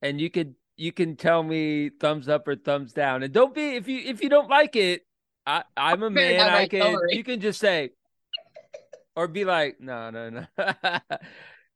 [0.00, 3.22] And you could you can tell me thumbs up or thumbs down.
[3.22, 5.02] And don't be if you if you don't like it,
[5.50, 6.40] I I'm a man.
[6.40, 7.90] I can you can just say
[9.16, 10.46] or be like, no, no, no.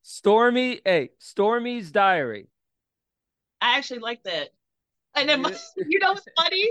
[0.03, 2.49] Stormy, hey, Stormy's diary.
[3.61, 4.51] I actually like that.
[5.17, 5.55] And then my,
[5.89, 6.71] you know what's funny?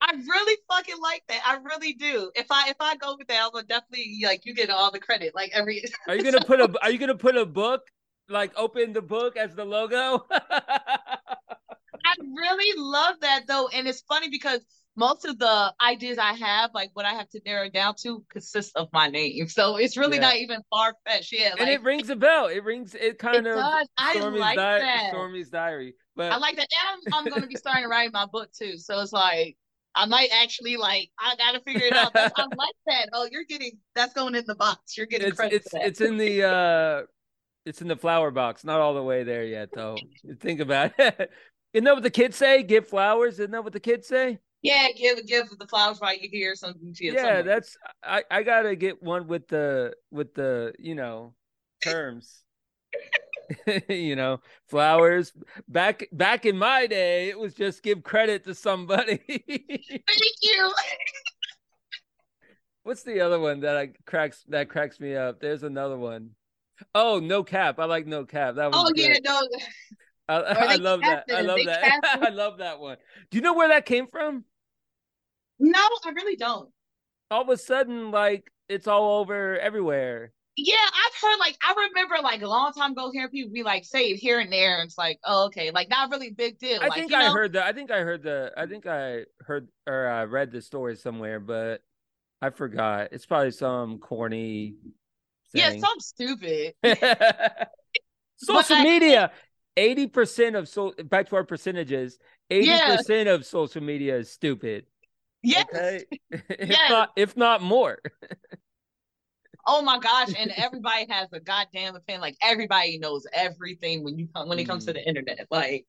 [0.00, 1.40] I really fucking like that.
[1.44, 2.30] I really do.
[2.34, 5.00] If I if I go with that, I'm gonna definitely like you get all the
[5.00, 5.34] credit.
[5.34, 5.82] Like every.
[6.06, 7.82] Are you gonna put a Are you gonna put a book
[8.28, 10.26] like open the book as the logo?
[12.20, 14.60] I really love that though, and it's funny because
[14.96, 18.72] most of the ideas I have, like what I have to narrow down to, consists
[18.74, 19.46] of my name.
[19.48, 20.22] So it's really yeah.
[20.22, 21.32] not even far fetched.
[21.32, 22.46] Yeah, like, and it rings a bell.
[22.46, 22.94] It rings.
[22.94, 23.56] It kind it of.
[23.56, 23.88] Does.
[23.98, 25.10] I like di- that.
[25.10, 25.94] Stormy's diary.
[26.16, 28.50] But I like that, and I'm, I'm going to be starting to write my book
[28.58, 28.78] too.
[28.78, 29.56] So it's like
[29.94, 32.12] I might actually like I got to figure it out.
[32.14, 33.08] That's, I like that.
[33.12, 34.96] Oh, you're getting that's going in the box.
[34.96, 35.56] You're getting it's, credit.
[35.56, 37.02] It's it's in the uh,
[37.66, 38.64] it's in the flower box.
[38.64, 39.96] Not all the way there yet, though.
[40.40, 41.30] Think about it.
[41.76, 42.62] Isn't that what the kids say?
[42.62, 43.34] Give flowers.
[43.34, 44.38] Isn't that what the kids say?
[44.62, 48.74] Yeah, give give the flowers right you hear something to Yeah, that's I I gotta
[48.76, 51.34] get one with the with the you know
[51.84, 52.44] terms.
[53.90, 55.34] you know, flowers.
[55.68, 59.18] Back back in my day, it was just give credit to somebody.
[59.28, 60.72] Thank you.
[62.84, 65.40] What's the other one that I cracks that cracks me up?
[65.40, 66.30] There's another one.
[66.94, 67.78] Oh, no cap.
[67.78, 68.54] I like no cap.
[68.54, 68.76] That was.
[68.78, 69.10] Oh good.
[69.10, 69.46] yeah, no.
[70.28, 70.34] I,
[70.74, 71.24] I love that.
[71.32, 72.00] I love that.
[72.22, 72.96] I love that one.
[73.30, 74.44] Do you know where that came from?
[75.58, 76.70] No, I really don't.
[77.30, 80.32] All of a sudden, like it's all over everywhere.
[80.56, 83.84] Yeah, I've heard like I remember like a long time ago hearing people be like
[83.84, 86.80] say it here and there, and it's like, oh, okay, like not really big deal.
[86.80, 87.34] I like, think I know?
[87.34, 87.64] heard that.
[87.64, 88.52] I think I heard the.
[88.56, 91.82] I think I heard or I read the story somewhere, but
[92.40, 93.08] I forgot.
[93.12, 94.76] It's probably some corny.
[95.52, 95.60] Thing.
[95.60, 96.74] Yeah, some stupid.
[98.36, 99.32] Social media.
[99.76, 102.18] Eighty percent of so back to our percentages.
[102.50, 104.86] Eighty percent of social media is stupid.
[105.42, 105.66] Yes.
[105.72, 106.04] Okay?
[106.30, 106.90] if yes.
[106.90, 107.98] not if not more.
[109.66, 112.20] oh my gosh, and everybody has a goddamn opinion.
[112.20, 114.88] Like everybody knows everything when you come when it comes mm.
[114.88, 115.06] to the mm.
[115.06, 115.46] internet.
[115.50, 115.86] Like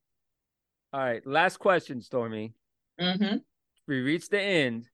[0.92, 2.54] all right, last question, Stormy.
[3.00, 3.38] Mm-hmm.
[3.86, 4.88] We reached the end.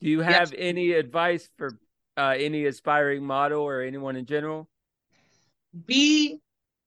[0.00, 0.58] Do you have yes.
[0.58, 1.78] any advice for
[2.16, 4.68] uh, any aspiring model or anyone in general?
[5.86, 6.38] Be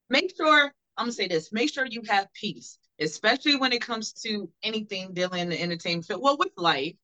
[0.10, 1.52] make sure I'm gonna say this.
[1.52, 6.06] Make sure you have peace, especially when it comes to anything dealing in the entertainment
[6.06, 6.22] field.
[6.22, 6.96] Well, with life,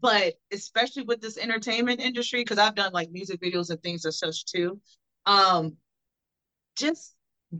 [0.00, 4.18] but especially with this entertainment industry, because I've done like music videos and things as
[4.18, 4.80] such too.
[5.26, 5.76] Um,
[6.76, 7.14] just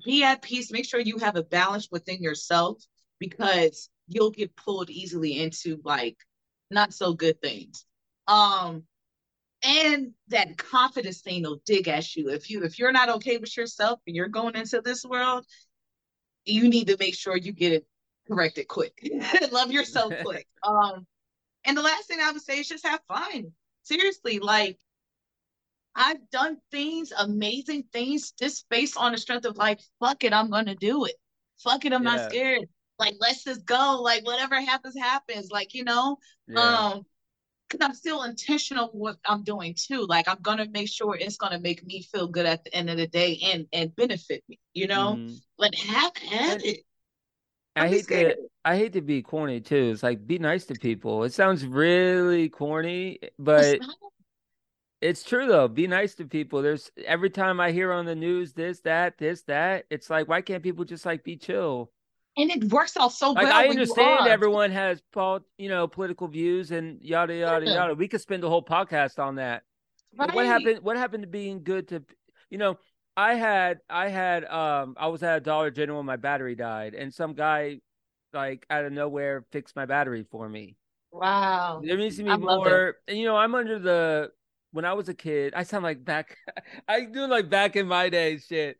[0.05, 0.73] be at peace.
[0.73, 2.83] Make sure you have a balance within yourself
[3.19, 6.17] because you'll get pulled easily into like
[6.71, 7.85] not so good things.
[8.27, 8.85] Um,
[9.65, 12.29] and that confidence thing will dig at you.
[12.29, 15.47] If you if you're not okay with yourself and you're going into this world,
[16.45, 17.87] you need to make sure you get it
[18.29, 18.99] corrected quick.
[19.53, 20.47] Love yourself quick.
[20.63, 21.07] Um,
[21.65, 23.53] and the last thing I would say is just have fun.
[23.83, 24.79] Seriously, like
[25.97, 30.51] I've done things, amazing things, just based on the strength of like, fuck it, I'm
[30.51, 31.15] gonna do it.
[31.59, 32.17] Fuck it, I'm yeah.
[32.17, 32.69] not scared.
[32.99, 34.01] Like, let's just go.
[34.03, 35.51] Like, whatever happens, happens.
[35.51, 36.61] Like, you know, yeah.
[36.61, 37.03] um,
[37.69, 40.07] because I'm still intentional with what I'm doing too.
[40.07, 42.97] Like, I'm gonna make sure it's gonna make me feel good at the end of
[42.97, 44.59] the day and and benefit me.
[44.73, 45.35] You know, mm-hmm.
[45.59, 46.85] like have at it.
[47.77, 49.91] I hate to I hate to be corny too.
[49.93, 51.25] It's like be nice to people.
[51.25, 53.87] It sounds really corny, but it's,
[55.01, 55.69] it's, true though.
[55.69, 56.63] Be nice to people.
[56.63, 60.41] There's every time I hear on the news this, that, this, that, it's like why
[60.41, 61.91] can't people just like be chill?
[62.37, 63.55] And it works out so like, well.
[63.55, 65.01] I understand everyone has
[65.59, 67.75] you know, political views and yada yada yeah.
[67.75, 67.95] yada.
[67.95, 69.63] We could spend a whole podcast on that.
[70.17, 70.35] Right.
[70.35, 72.03] What happened what happened to being good to
[72.51, 72.79] you know,
[73.17, 76.95] I had I had um I was at a Dollar General and my battery died
[76.95, 77.81] and some guy
[78.33, 80.77] like out of nowhere fixed my battery for me.
[81.13, 81.83] Wow.
[81.85, 84.31] There needs to be more and you know, I'm under the
[84.75, 86.37] when I was a kid, I sound like back
[86.89, 88.77] I do like back in my day shit.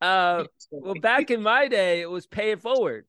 [0.00, 3.06] Uh well back in my day it was pay it forward.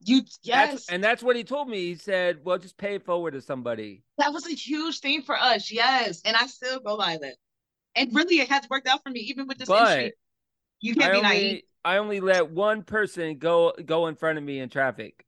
[0.00, 1.78] You yes, that's, and that's what he told me.
[1.78, 5.36] He said, "Well, just pay it forward to somebody." That was a huge thing for
[5.36, 5.72] us.
[5.72, 7.34] Yes, and I still go by that
[7.98, 10.12] and really it has worked out for me even with this but, industry.
[10.80, 11.62] You can't I be only, naive.
[11.84, 15.24] I only let one person go go in front of me in traffic.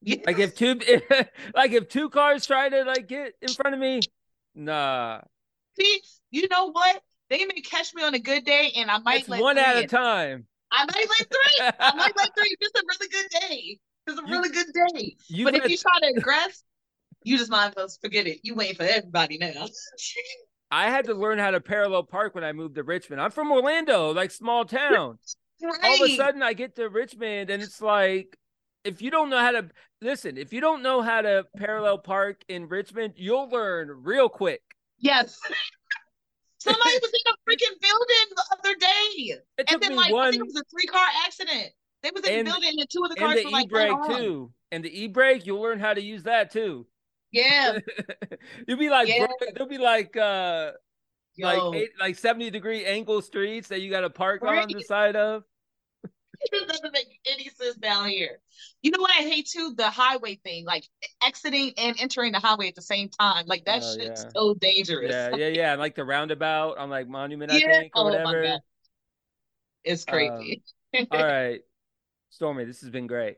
[0.00, 0.20] Yes.
[0.26, 0.80] Like if two
[1.54, 4.00] like if two cars try to like get in front of me,
[4.54, 5.20] nah.
[5.80, 6.00] See,
[6.30, 7.02] you know what?
[7.30, 9.76] They may catch me on a good day, and I might it's let one at
[9.76, 9.84] in.
[9.84, 10.46] a time.
[10.72, 11.68] I might let three.
[11.80, 12.54] I might let three.
[12.60, 13.78] It's a really good day.
[14.06, 15.16] It's a you, really good day.
[15.44, 16.62] But if you try to aggress,
[17.24, 18.40] you just might as well forget it.
[18.42, 19.66] You wait for everybody now.
[20.70, 23.20] I had to learn how to parallel park when I moved to Richmond.
[23.20, 25.18] I'm from Orlando, like small town.
[25.62, 25.74] Right.
[25.82, 28.36] All of a sudden, I get to Richmond, and it's like,
[28.84, 29.68] if you don't know how to
[30.00, 34.62] listen, if you don't know how to parallel park in Richmond, you'll learn real quick.
[34.98, 35.38] Yes.
[36.58, 40.28] Somebody was in a freaking building the other day, it and then like one...
[40.28, 41.68] I think it was a three car accident.
[42.02, 43.66] They was in and, the building, and two of the cars and the were like
[43.66, 44.52] e-brake too.
[44.72, 46.86] And the e-brake, you'll learn how to use that too.
[47.32, 47.78] Yeah.
[48.66, 49.26] You'll be like, yeah.
[49.26, 50.72] bro, there'll be like, uh,
[51.36, 51.46] Yo.
[51.46, 54.62] like eight, like seventy degree angle streets that you got to park right.
[54.62, 55.44] on the side of.
[56.40, 58.38] It doesn't make any sense down here.
[58.82, 59.74] You know what I hate too?
[59.76, 60.84] The highway thing, like
[61.22, 63.44] exiting and entering the highway at the same time.
[63.46, 64.30] Like that oh, shit's yeah.
[64.34, 65.10] so dangerous.
[65.10, 65.74] Yeah, yeah, yeah.
[65.74, 67.58] Like the roundabout on like Monument, yeah.
[67.58, 68.58] I think, or oh, whatever.
[69.84, 70.62] It's crazy.
[70.96, 71.60] Um, all right,
[72.30, 73.36] Stormy, this has been great.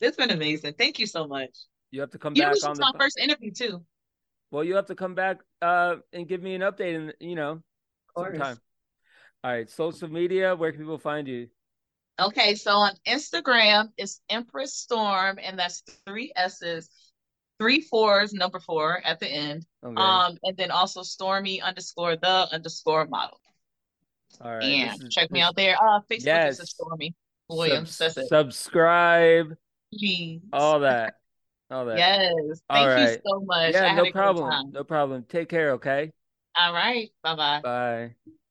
[0.00, 0.74] It's been amazing.
[0.74, 1.50] Thank you so much.
[1.90, 3.84] You have to come you back on the my first interview too.
[4.50, 7.62] Well, you have to come back uh and give me an update and you know
[8.16, 8.58] sometime.
[9.44, 11.48] All right, social media, where can people find you?
[12.20, 16.90] Okay, so on Instagram it's Empress Storm, and that's three S's,
[17.58, 19.64] three fours, number four at the end.
[19.84, 19.94] Okay.
[20.00, 23.40] Um, and then also Stormy underscore the underscore model.
[24.40, 24.64] All right.
[24.64, 25.76] And is, check me out there.
[25.76, 26.60] Uh Facebook yes.
[26.60, 27.14] is Stormy
[27.48, 27.94] Williams.
[27.96, 29.54] Sub- subscribe.
[29.92, 30.42] Please.
[30.52, 31.14] All that.
[31.70, 31.98] All that.
[31.98, 32.62] Yes.
[32.68, 33.10] Thank All right.
[33.10, 33.74] you so much.
[33.74, 34.72] Yeah, no problem.
[34.72, 35.24] No problem.
[35.28, 36.12] Take care, okay?
[36.58, 37.10] All right.
[37.22, 37.60] Bye-bye.
[37.62, 38.14] Bye.